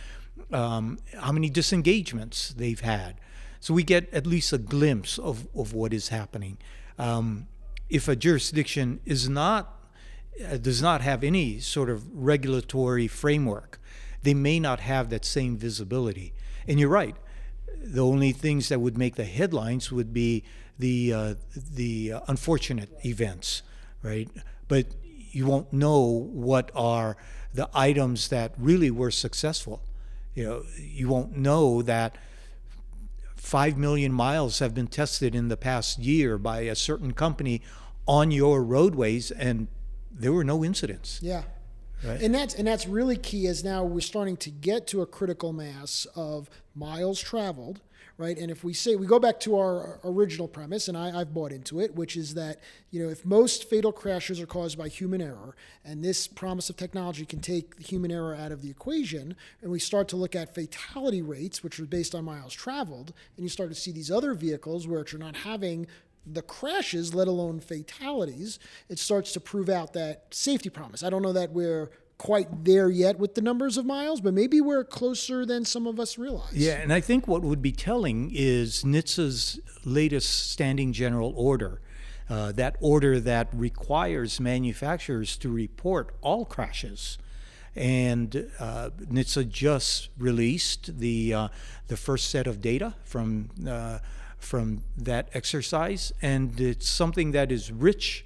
um, 0.52 1.00
how 1.18 1.32
many 1.32 1.50
disengagements 1.50 2.50
they've 2.50 2.82
had. 2.82 3.16
So 3.62 3.76
we 3.76 3.84
get 3.84 4.12
at 4.12 4.26
least 4.26 4.52
a 4.52 4.58
glimpse 4.58 5.20
of, 5.20 5.48
of 5.56 5.74
what 5.74 5.94
is 5.94 6.10
happening. 6.10 6.58
Um, 6.98 7.48
if 7.90 8.08
a 8.08 8.16
jurisdiction 8.16 9.00
is 9.06 9.30
not 9.30 9.78
uh, 10.50 10.58
does 10.58 10.82
not 10.82 11.02
have 11.02 11.24
any 11.24 11.60
sort 11.60 11.90
of 11.90 12.04
regulatory 12.12 13.08
framework, 13.08 13.80
they 14.24 14.34
may 14.34 14.60
not 14.60 14.80
have 14.80 15.10
that 15.12 15.24
same 15.26 15.58
visibility. 15.58 16.34
And 16.68 16.80
you're 16.80 16.90
right. 16.90 17.16
The 17.84 18.04
only 18.04 18.32
things 18.32 18.70
that 18.70 18.80
would 18.80 18.98
make 18.98 19.16
the 19.16 19.26
headlines 19.26 19.92
would 19.92 20.12
be 20.12 20.44
the 20.80 21.14
uh, 21.14 21.34
the 21.56 22.14
unfortunate 22.28 22.90
events, 23.06 23.62
right? 24.02 24.30
But 24.68 24.88
you 25.32 25.46
won't 25.46 25.72
know 25.72 26.02
what 26.02 26.72
are 26.74 27.16
the 27.54 27.70
items 27.76 28.30
that 28.30 28.54
really 28.58 28.90
were 28.90 29.12
successful. 29.12 29.84
You 30.34 30.46
know, 30.46 30.64
you 30.80 31.10
won't 31.10 31.38
know 31.38 31.84
that 31.84 32.18
5 33.42 33.76
million 33.76 34.14
miles 34.14 34.60
have 34.60 34.76
been 34.76 34.88
tested 34.88 35.34
in 35.34 35.48
the 35.48 35.58
past 35.58 35.98
year 35.98 36.38
by 36.38 36.62
a 36.62 36.76
certain 36.76 37.12
company 37.12 37.60
on 38.08 38.30
your 38.30 38.64
roadways 38.64 39.32
and 39.32 39.68
there 40.12 40.32
were 40.32 40.44
no 40.44 40.64
incidents. 40.64 41.20
Yeah. 41.24 41.44
Right. 42.04 42.22
And 42.22 42.34
that's 42.34 42.56
and 42.56 42.68
that's 42.68 42.88
really 42.88 43.18
key 43.18 43.48
as 43.48 43.64
now 43.64 43.84
we're 43.84 44.02
starting 44.02 44.38
to 44.38 44.50
get 44.50 44.88
to 44.88 45.02
a 45.02 45.06
critical 45.06 45.54
mass 45.54 46.08
of 46.16 46.50
miles 46.76 47.20
traveled 47.20 47.82
right? 48.22 48.38
And 48.38 48.52
if 48.52 48.64
we 48.64 48.74
say 48.74 48.96
we 48.96 49.08
go 49.08 49.20
back 49.20 49.40
to 49.42 49.58
our 49.58 50.00
original 50.04 50.48
premise, 50.48 50.88
and 50.88 50.96
I, 50.96 51.10
have 51.18 51.34
bought 51.34 51.52
into 51.52 51.80
it, 51.80 51.96
which 51.96 52.16
is 52.16 52.36
that 52.36 52.60
you 52.92 53.04
know 53.04 53.10
if 53.10 53.26
most 53.26 53.68
fatal 53.68 53.92
crashes 53.92 54.40
are 54.40 54.46
caused 54.46 54.78
by 54.78 54.88
human 54.88 55.22
error, 55.22 55.56
and 55.84 56.04
this 56.04 56.28
promise 56.28 56.70
of 56.70 56.78
technology 56.78 57.26
can 57.26 57.40
take 57.40 57.78
the 57.78 57.84
human 57.84 58.12
error 58.12 58.36
out 58.36 58.52
of 58.52 58.62
the 58.62 58.70
equation, 58.70 59.36
and 59.62 59.72
we 59.72 59.80
start 59.80 60.08
to 60.10 60.16
look 60.16 60.36
at 60.36 60.54
fatality 60.54 61.24
rates, 61.24 61.64
which 61.64 61.80
are 61.80 61.86
based 61.86 62.14
on 62.14 62.24
miles 62.24 62.54
traveled, 62.54 63.12
and 63.36 63.44
you 63.44 63.50
start 63.50 63.70
to 63.70 63.76
see 63.76 63.92
these 63.92 64.12
other 64.12 64.36
vehicles 64.36 64.88
which 64.88 65.14
are 65.16 65.18
not 65.18 65.38
having 65.38 65.88
the 66.26 66.42
crashes, 66.42 67.14
let 67.14 67.28
alone 67.28 67.60
fatalities, 67.60 68.60
it 68.90 69.00
starts 69.00 69.32
to 69.34 69.40
prove 69.40 69.70
out 69.70 69.94
that 69.94 70.26
safety 70.32 70.70
promise. 70.70 71.04
I 71.04 71.10
don't 71.10 71.22
know 71.22 71.34
that 71.34 71.52
we're 71.52 71.90
quite 72.18 72.64
there 72.66 72.90
yet 72.90 73.18
with 73.18 73.34
the 73.34 73.42
numbers 73.42 73.78
of 73.78 73.86
miles, 73.86 74.22
but 74.22 74.34
maybe 74.34 74.62
we're 74.62 74.84
closer 74.84 75.44
than 75.46 75.66
some 75.66 75.88
of 75.88 76.00
us 76.00 76.20
realize. 76.20 76.54
Yeah, 76.54 76.74
and 76.74 76.94
I 76.94 77.02
think 77.02 77.28
what 77.28 77.42
would 77.42 77.62
be 77.64 77.72
telling 77.72 78.30
is 78.32 78.84
NHTSA's 78.84 79.60
latest 79.86 80.52
standing 80.52 80.94
general 80.94 81.34
order. 81.36 81.82
uh, 82.30 82.52
that 82.54 82.78
order 82.80 83.20
that 83.20 83.50
requires 83.52 84.40
manufacturers 84.40 85.36
to 85.38 85.50
report 85.52 86.16
all 86.22 86.46
crashes. 86.46 87.18
And 87.76 88.50
uh, 88.60 88.92
NHTSA 89.02 89.50
just 89.50 90.10
released 90.18 91.00
the 91.00 91.34
uh, 91.34 91.48
the 91.88 91.98
first 91.98 92.30
set 92.30 92.48
of 92.48 92.62
data 92.62 92.96
from 93.04 93.50
uh, 93.68 94.00
from 94.42 94.84
that 94.98 95.30
exercise, 95.34 96.12
and 96.22 96.60
it's 96.60 96.90
something 96.90 97.32
that 97.32 97.52
is 97.52 97.72
rich, 97.72 98.26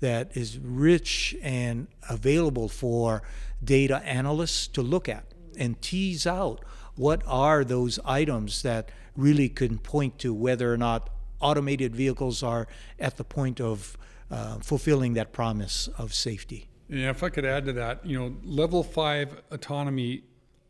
that 0.00 0.36
is 0.36 0.58
rich 0.58 1.36
and 1.42 1.88
available 2.08 2.68
for 2.68 3.22
data 3.62 3.98
analysts 4.04 4.66
to 4.68 4.82
look 4.82 5.08
at 5.08 5.24
and 5.58 5.80
tease 5.80 6.26
out 6.26 6.64
what 6.94 7.22
are 7.26 7.64
those 7.64 7.98
items 8.04 8.62
that 8.62 8.90
really 9.16 9.48
can 9.48 9.78
point 9.78 10.18
to 10.18 10.32
whether 10.32 10.72
or 10.72 10.76
not 10.76 11.10
automated 11.40 11.94
vehicles 11.94 12.42
are 12.42 12.66
at 12.98 13.16
the 13.16 13.24
point 13.24 13.60
of 13.60 13.96
uh, 14.30 14.58
fulfilling 14.58 15.14
that 15.14 15.32
promise 15.32 15.88
of 15.98 16.12
safety. 16.14 16.68
Yeah, 16.88 17.10
if 17.10 17.22
I 17.22 17.28
could 17.28 17.44
add 17.44 17.64
to 17.66 17.72
that, 17.74 18.06
you 18.06 18.18
know, 18.18 18.36
level 18.44 18.82
five 18.82 19.42
autonomy 19.50 20.22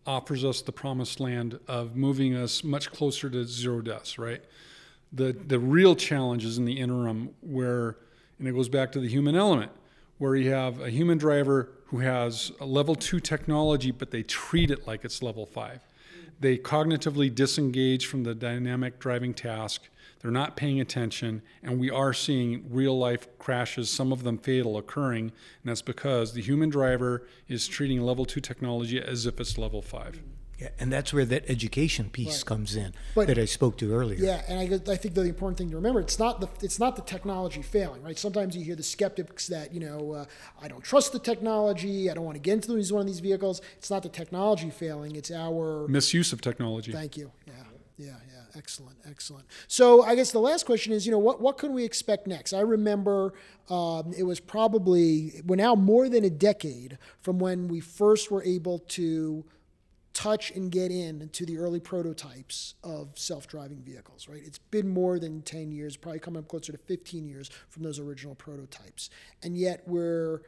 offers 0.06 0.44
us 0.44 0.62
the 0.62 0.72
promised 0.72 1.20
land 1.20 1.58
of 1.66 1.96
moving 1.96 2.34
us 2.34 2.62
much 2.64 2.90
closer 2.90 3.28
to 3.28 3.44
zero 3.44 3.80
deaths, 3.80 4.18
right? 4.18 4.42
The 5.16 5.32
the 5.32 5.58
real 5.58 5.96
challenge 5.96 6.44
is 6.44 6.58
in 6.58 6.64
the 6.64 6.78
interim 6.78 7.30
where 7.40 7.96
and 8.38 8.46
it 8.46 8.52
goes 8.52 8.68
back 8.68 8.92
to 8.92 9.00
the 9.00 9.08
human 9.08 9.34
element, 9.34 9.72
where 10.18 10.36
you 10.36 10.50
have 10.52 10.80
a 10.80 10.90
human 10.90 11.18
driver 11.18 11.72
who 11.86 11.98
has 11.98 12.52
a 12.60 12.66
level 12.66 12.94
two 12.94 13.18
technology, 13.18 13.90
but 13.90 14.10
they 14.10 14.22
treat 14.22 14.70
it 14.70 14.86
like 14.86 15.04
it's 15.04 15.22
level 15.22 15.46
five. 15.46 15.80
They 16.38 16.58
cognitively 16.58 17.34
disengage 17.34 18.06
from 18.06 18.24
the 18.24 18.34
dynamic 18.34 18.98
driving 18.98 19.32
task 19.32 19.88
they're 20.20 20.30
not 20.30 20.56
paying 20.56 20.80
attention, 20.80 21.42
and 21.62 21.78
we 21.78 21.90
are 21.90 22.12
seeing 22.12 22.64
real 22.70 22.98
life 22.98 23.28
crashes, 23.38 23.90
some 23.90 24.12
of 24.12 24.24
them 24.24 24.38
fatal, 24.38 24.76
occurring. 24.76 25.26
And 25.26 25.32
that's 25.64 25.82
because 25.82 26.32
the 26.32 26.42
human 26.42 26.70
driver 26.70 27.26
is 27.48 27.68
treating 27.68 28.00
level 28.00 28.24
two 28.24 28.40
technology 28.40 29.00
as 29.00 29.26
if 29.26 29.38
it's 29.40 29.58
level 29.58 29.82
five. 29.82 30.20
Yeah, 30.58 30.68
and 30.78 30.90
that's 30.90 31.12
where 31.12 31.26
that 31.26 31.44
education 31.48 32.08
piece 32.08 32.38
Right. 32.38 32.46
comes 32.46 32.74
in 32.76 32.94
But- 33.14 33.26
that 33.26 33.38
I 33.38 33.44
spoke 33.44 33.76
to 33.78 33.92
earlier. 33.92 34.18
Yeah, 34.18 34.42
and 34.48 34.58
I, 34.58 34.92
I 34.92 34.96
think 34.96 35.14
the 35.14 35.22
important 35.22 35.58
thing 35.58 35.68
to 35.70 35.76
remember 35.76 36.00
it's 36.00 36.18
not 36.18 36.40
the 36.40 36.48
it's 36.64 36.78
not 36.78 36.96
the 36.96 37.02
technology 37.02 37.60
failing, 37.62 38.02
right? 38.02 38.18
Sometimes 38.18 38.56
you 38.56 38.64
hear 38.64 38.76
the 38.76 38.82
skeptics 38.82 39.48
that 39.48 39.74
you 39.74 39.80
know 39.80 40.12
uh, 40.12 40.24
I 40.62 40.68
don't 40.68 40.82
trust 40.82 41.12
the 41.12 41.18
technology, 41.18 42.10
I 42.10 42.14
don't 42.14 42.24
want 42.24 42.36
to 42.36 42.40
get 42.40 42.54
into 42.54 42.72
these 42.74 42.92
one 42.92 43.02
of 43.02 43.06
these 43.06 43.20
vehicles. 43.20 43.60
It's 43.76 43.90
not 43.90 44.02
the 44.02 44.08
technology 44.08 44.70
failing; 44.70 45.14
it's 45.14 45.30
our 45.30 45.86
Misuse 45.88 46.32
of 46.32 46.40
technology. 46.40 46.90
Thank 46.92 47.16
you. 47.18 47.32
Yeah, 47.46 47.52
yeah, 47.98 48.06
yeah. 48.06 48.42
Excellent, 48.56 48.96
excellent. 49.06 49.44
So 49.68 50.02
I 50.02 50.14
guess 50.14 50.32
the 50.32 50.38
last 50.38 50.64
question 50.64 50.94
is, 50.94 51.04
you 51.04 51.12
know, 51.12 51.18
what 51.18 51.42
what 51.42 51.58
can 51.58 51.74
we 51.74 51.84
expect 51.84 52.26
next? 52.26 52.54
I 52.54 52.60
remember 52.60 53.34
um, 53.68 54.14
it 54.16 54.22
was 54.22 54.40
probably 54.40 55.42
we're 55.44 55.56
now 55.56 55.74
more 55.74 56.08
than 56.08 56.24
a 56.24 56.30
decade 56.30 56.96
from 57.20 57.38
when 57.38 57.68
we 57.68 57.80
first 57.80 58.30
were 58.30 58.42
able 58.44 58.78
to 58.78 59.44
touch 60.16 60.50
and 60.52 60.70
get 60.72 60.90
in 60.90 61.28
to 61.28 61.44
the 61.44 61.58
early 61.58 61.78
prototypes 61.78 62.74
of 62.82 63.10
self-driving 63.16 63.82
vehicles 63.82 64.28
right? 64.28 64.40
It's 64.46 64.58
been 64.58 64.88
more 64.88 65.18
than 65.18 65.42
10 65.42 65.70
years 65.70 65.94
probably 65.94 66.20
coming 66.20 66.38
up 66.38 66.48
closer 66.48 66.72
to 66.72 66.78
15 66.78 67.26
years 67.26 67.50
from 67.68 67.82
those 67.82 67.98
original 67.98 68.34
prototypes. 68.34 69.10
And 69.42 69.58
yet 69.58 69.82
we're 69.86 70.40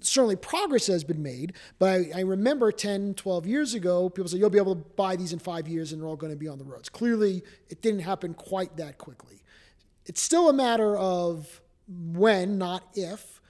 certainly 0.00 0.34
progress 0.34 0.86
has 0.86 1.04
been 1.04 1.22
made 1.22 1.52
but 1.78 1.88
I, 1.90 2.10
I 2.16 2.20
remember 2.20 2.72
10 2.72 3.14
12 3.14 3.46
years 3.46 3.74
ago 3.74 4.08
people 4.08 4.28
said 4.28 4.40
you'll 4.40 4.50
be 4.50 4.58
able 4.58 4.74
to 4.74 4.84
buy 4.96 5.14
these 5.14 5.32
in 5.32 5.38
five 5.38 5.68
years 5.68 5.92
and 5.92 6.00
they're 6.00 6.08
all 6.08 6.16
going 6.16 6.32
to 6.32 6.38
be 6.38 6.48
on 6.48 6.58
the 6.58 6.64
roads. 6.64 6.88
Clearly 6.88 7.42
it 7.68 7.82
didn't 7.82 8.00
happen 8.00 8.32
quite 8.32 8.78
that 8.78 8.96
quickly. 8.96 9.42
It's 10.06 10.22
still 10.22 10.48
a 10.48 10.54
matter 10.54 10.96
of 10.96 11.60
when 11.86 12.56
not 12.56 12.82
if 12.94 13.42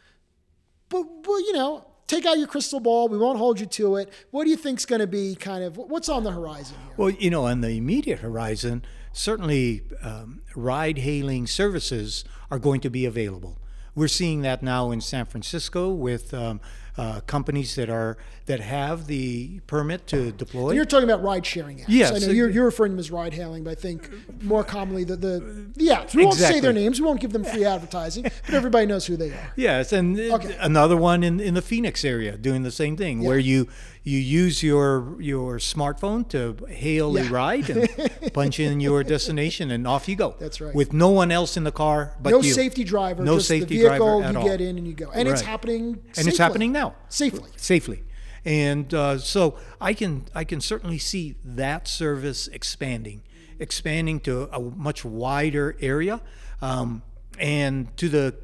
but, 0.88 1.05
but 1.22 1.37
you 1.37 1.53
know 1.53 1.87
take 2.12 2.27
out 2.27 2.37
your 2.38 2.46
crystal 2.46 2.81
ball 2.81 3.09
we 3.09 3.16
won't 3.16 3.38
hold 3.38 3.59
you 3.59 3.66
to 3.66 3.96
it 3.96 4.12
what 4.33 4.44
do 4.44 4.51
you 4.51 4.57
think's 4.57 4.85
going 4.85 5.01
to 5.01 5.07
be 5.07 5.35
kind 5.35 5.64
of 5.64 5.77
what's 5.77 6.09
on 6.09 6.25
the 6.25 6.31
horizon 6.31 6.77
here 6.85 6.94
Well, 6.96 7.11
you 7.11 7.31
know, 7.31 7.46
on 7.46 7.62
the 7.62 7.70
immediate 7.70 8.18
horizon, 8.18 8.85
certainly 9.12 9.83
um, 10.03 10.42
ride 10.55 10.98
hailing 10.98 11.46
services 11.46 12.25
are 12.51 12.59
going 12.59 12.81
to 12.83 12.90
be 12.90 13.07
available. 13.07 13.59
We're 13.94 14.09
seeing 14.09 14.42
that 14.42 14.62
now 14.62 14.90
in 14.90 15.01
San 15.01 15.25
Francisco 15.27 15.90
with 15.90 16.35
um, 16.35 16.61
uh, 16.96 17.20
companies 17.26 17.74
that 17.76 17.88
are 17.88 18.16
that 18.46 18.61
have 18.61 19.07
the 19.07 19.61
permit 19.68 20.07
to 20.09 20.33
deploy. 20.33 20.70
And 20.70 20.76
you're 20.76 20.85
talking 20.85 21.09
about 21.09 21.22
ride 21.22 21.46
sharing 21.46 21.78
apps. 21.78 21.85
Yes. 21.87 22.12
I 22.12 22.26
know 22.26 22.33
you're, 22.33 22.50
you're 22.50 22.64
referring 22.64 22.90
to 22.90 22.94
them 22.96 22.98
as 22.98 23.11
ride 23.11 23.33
hailing, 23.33 23.62
but 23.62 23.70
I 23.70 23.74
think 23.76 24.11
more 24.42 24.64
commonly 24.64 25.05
the, 25.05 25.14
the, 25.14 25.38
the 25.76 25.87
apps. 25.88 26.12
We 26.14 26.24
won't 26.24 26.37
say 26.37 26.59
their 26.59 26.72
names, 26.72 27.00
we 27.00 27.07
won't 27.07 27.20
give 27.20 27.33
them 27.33 27.44
free 27.44 27.64
advertising, 27.64 28.24
but 28.24 28.52
everybody 28.55 28.87
knows 28.87 29.07
who 29.07 29.16
they 29.16 29.31
are. 29.31 29.52
Yes, 29.55 29.92
and 29.92 30.18
Okay. 30.18 30.57
another 30.61 30.96
one 30.96 31.22
in, 31.22 31.38
in 31.38 31.55
the 31.55 31.62
Phoenix 31.62 32.05
area 32.05 32.37
doing 32.37 32.64
the 32.64 32.72
same 32.72 32.96
thing, 32.96 33.22
where 33.22 33.38
you 33.38 33.68
you 34.05 34.19
use 34.19 34.62
your 34.62 35.17
your 35.21 35.59
smartphone 35.59 36.29
to 36.31 36.65
hail 36.67 37.17
a 37.17 37.25
ride 37.31 37.71
and 37.71 37.88
punch 38.35 38.59
in 38.59 38.81
your 38.81 39.05
destination, 39.05 39.71
and 39.71 39.87
off 39.87 40.09
you 40.09 40.17
go. 40.17 40.35
That's 40.41 40.61
right. 40.61 40.75
With 40.75 40.93
no 40.93 41.11
one 41.11 41.31
else 41.31 41.57
in 41.57 41.65
the 41.65 41.71
car 41.73 42.17
but 42.21 42.31
no 42.31 42.41
you. 42.41 42.53
safety 42.53 42.83
driver, 42.85 43.23
No 43.25 43.37
just 43.37 43.49
safety 43.49 43.77
the 43.77 43.88
vehicle, 43.88 44.21
driver 44.21 44.25
at 44.25 44.33
you 44.35 44.41
all. 44.41 44.45
get 44.49 44.61
in 44.61 44.77
and 44.79 44.87
you 44.87 44.95
go. 44.95 45.11
And 45.12 45.29
it's 45.29 45.43
Right. 45.43 45.49
happening 45.51 46.03
and 46.17 46.27
it's 46.27 46.38
happening 46.38 46.73
now 46.73 46.95
Safely. 47.09 47.49
safely 47.57 48.03
and 48.45 48.93
uh, 48.93 49.17
so 49.19 49.57
i 49.81 49.95
can 49.95 50.25
i 50.35 50.43
can 50.43 50.61
certainly 50.61 50.99
see 50.99 51.37
that 51.45 51.87
service 51.87 52.49
expanding 52.49 53.23
expanding 53.61 54.19
to 54.19 54.49
a 54.53 54.59
much 54.61 55.05
wider 55.05 55.77
area 55.81 56.21
um, 56.61 57.03
and 57.38 57.97
to 57.97 58.09
the 58.09 58.35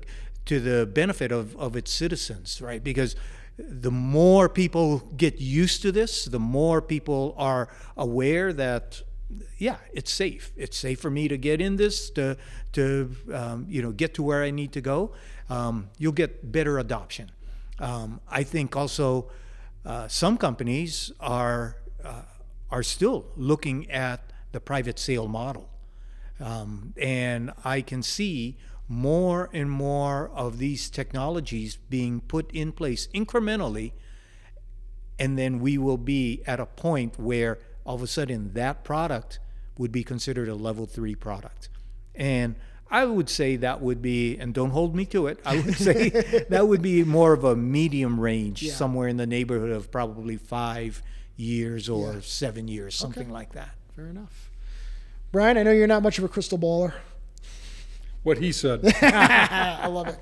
to 0.45 0.61
the 0.61 0.87
benefit 0.87 1.33
of, 1.33 1.57
of 1.57 1.75
its 1.77 1.91
citizens 1.93 2.63
right 2.63 2.85
because 2.85 3.17
the 3.59 3.91
more 3.91 4.49
people 4.49 4.99
get 5.17 5.41
used 5.41 5.83
to 5.83 5.91
this 5.91 6.27
the 6.27 6.39
more 6.39 6.81
people 6.81 7.35
are 7.37 7.69
aware 7.97 8.53
that 8.53 9.03
yeah, 9.59 9.77
it's 9.93 10.13
safe. 10.13 10.53
It's 10.57 10.77
safe 10.77 11.01
for 11.01 11.11
me 11.11 11.29
to 11.29 11.37
get 11.37 11.61
in 11.61 11.77
this 11.77 12.11
to 12.11 12.37
to 12.73 13.15
um, 13.33 13.67
you 13.69 13.83
know 13.83 13.93
get 13.93 14.15
to 14.15 14.23
where 14.23 14.43
I 14.43 14.51
need 14.51 14.73
to 14.73 14.81
go. 14.81 15.13
Um, 15.51 15.91
you'll 15.99 16.13
get 16.13 16.51
better 16.51 16.79
adoption. 16.79 17.31
Um, 17.79 18.21
I 18.29 18.43
think 18.43 18.77
also 18.77 19.31
uh, 19.85 20.09
some 20.09 20.39
companies 20.39 21.13
are 21.21 21.77
uh, 22.05 22.23
are 22.71 22.83
still 22.83 23.27
looking 23.37 23.91
at 23.91 24.33
the 24.53 24.61
private 24.61 24.99
sale 24.99 25.29
model, 25.29 25.69
um, 26.41 26.95
and 26.97 27.53
I 27.65 27.83
can 27.83 28.03
see 28.03 28.57
more 28.89 29.51
and 29.53 29.71
more 29.71 30.31
of 30.35 30.59
these 30.59 30.89
technologies 30.89 31.77
being 31.91 32.21
put 32.21 32.51
in 32.53 32.73
place 32.73 33.07
incrementally 33.15 33.93
and 35.19 35.37
then 35.37 35.59
we 35.59 35.77
will 35.77 35.99
be 35.99 36.43
at 36.47 36.61
a 36.61 36.67
point 36.67 37.19
where 37.19 37.59
all 37.85 37.97
of 37.97 38.03
a 38.03 38.07
sudden 38.07 38.53
that 38.55 38.85
product 38.85 39.41
would 39.77 39.91
be 39.93 40.05
considered 40.05 40.49
a 40.49 40.55
level 40.55 40.87
three 40.87 41.15
product. 41.15 41.69
And 42.15 42.55
I 42.91 43.05
would 43.05 43.29
say 43.29 43.57
that 43.57 43.81
would 43.81 44.01
be, 44.01 44.37
and 44.39 44.55
don't 44.55 44.71
hold 44.71 44.95
me 44.95 45.05
to 45.07 45.27
it, 45.27 45.41
I 45.45 45.57
would 45.61 45.75
say 45.89 46.09
that 46.49 46.69
would 46.69 46.83
be 46.83 47.05
more 47.05 47.33
of 47.33 47.45
a 47.45 47.55
medium 47.57 48.19
range, 48.21 48.63
Yeah. 48.63 48.73
somewhere 48.75 49.09
in 49.09 49.17
the 49.17 49.27
neighborhood 49.27 49.71
of 49.71 49.91
probably 49.91 50.37
five 50.37 51.03
years 51.37 51.89
or 51.89 52.21
seven 52.23 52.69
years, 52.69 52.95
something 52.95 53.31
like 53.31 53.53
that. 53.53 53.71
Fair 53.95 54.07
enough. 54.07 54.51
Brian, 55.33 55.59
I 55.59 55.63
know 55.63 55.73
you're 55.73 55.87
not 55.87 56.03
much 56.03 56.19
of 56.19 56.25
a 56.25 56.29
crystal 56.29 56.59
baller. 56.59 56.95
What 58.23 58.39
he 58.39 58.53
said. 58.53 58.81
I 59.03 59.87
love 59.87 60.09
it. 60.09 60.19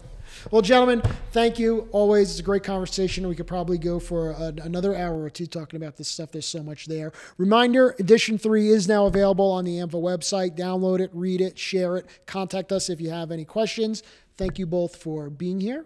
Well, 0.51 0.63
gentlemen, 0.63 1.03
thank 1.33 1.59
you. 1.59 1.89
Always, 1.91 2.31
it's 2.31 2.41
a 2.41 2.43
great 2.43 2.63
conversation. 2.63 3.27
We 3.27 3.35
could 3.35 3.49
probably 3.49 3.79
go 3.79 3.99
for 3.99 4.31
a, 4.31 4.55
another 4.63 4.95
hour 4.95 5.21
or 5.21 5.31
two 5.31 5.47
talking 5.47 5.77
about 5.77 5.97
this 5.97 6.09
stuff. 6.09 6.31
There's 6.31 6.47
so 6.47 6.63
much 6.63 6.87
there. 6.87 7.13
Reminder 7.37 7.97
Edition 7.99 8.39
3 8.39 8.69
is 8.69 8.87
now 8.87 9.07
available 9.07 9.51
on 9.51 9.65
the 9.65 9.79
AAMVA 9.79 10.01
website. 10.01 10.57
Download 10.57 11.01
it, 11.01 11.11
read 11.13 11.41
it, 11.41 11.59
share 11.59 11.97
it. 11.97 12.07
Contact 12.27 12.71
us 12.71 12.89
if 12.89 13.01
you 13.01 13.11
have 13.11 13.33
any 13.33 13.45
questions. 13.45 14.05
Thank 14.37 14.59
you 14.59 14.67
both 14.67 14.97
for 14.97 15.31
being 15.31 15.61
here. 15.61 15.85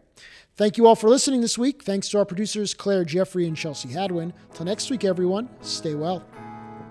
Thank 0.56 0.76
you 0.76 0.86
all 0.86 0.96
for 0.96 1.08
listening 1.08 1.40
this 1.40 1.56
week. 1.56 1.82
Thanks 1.82 2.08
to 2.10 2.18
our 2.18 2.26
producers, 2.26 2.74
Claire 2.74 3.04
Jeffrey 3.04 3.46
and 3.46 3.56
Chelsea 3.56 3.88
Hadwin. 3.88 4.34
Till 4.52 4.66
next 4.66 4.90
week, 4.90 5.04
everyone, 5.04 5.48
stay 5.62 5.94
well. 5.94 6.22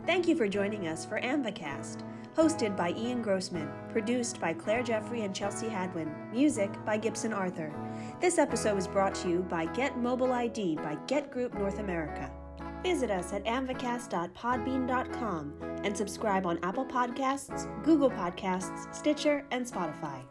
Thank 0.07 0.27
you 0.27 0.35
for 0.35 0.47
joining 0.47 0.87
us 0.87 1.05
for 1.05 1.21
AAMVAcast, 1.21 1.99
hosted 2.39 2.77
by 2.77 2.91
Ian 2.91 3.21
Grossman, 3.21 3.69
produced 3.91 4.39
by 4.39 4.53
Claire 4.53 4.81
Jeffrey 4.81 5.23
and 5.23 5.35
Chelsea 5.35 5.67
Hadwin, 5.67 6.09
music 6.31 6.71
by 6.85 6.97
Gibson 6.97 7.33
Arthur. 7.33 7.73
This 8.21 8.37
episode 8.37 8.75
was 8.75 8.87
brought 8.87 9.13
to 9.15 9.27
you 9.27 9.39
by 9.39 9.65
Get 9.65 9.97
Mobile 9.97 10.31
ID 10.31 10.77
by 10.77 10.95
Get 11.05 11.31
Group 11.31 11.53
North 11.55 11.79
America. 11.79 12.31
Visit 12.81 13.11
us 13.11 13.33
at 13.33 13.43
aamvacast.podbean.com 13.43 15.53
and 15.83 15.97
subscribe 15.97 16.45
on 16.45 16.59
Apple 16.63 16.85
Podcasts, 16.85 17.67
Google 17.83 18.09
Podcasts, 18.09 18.95
Stitcher, 18.95 19.43
and 19.51 19.65
Spotify. 19.65 20.21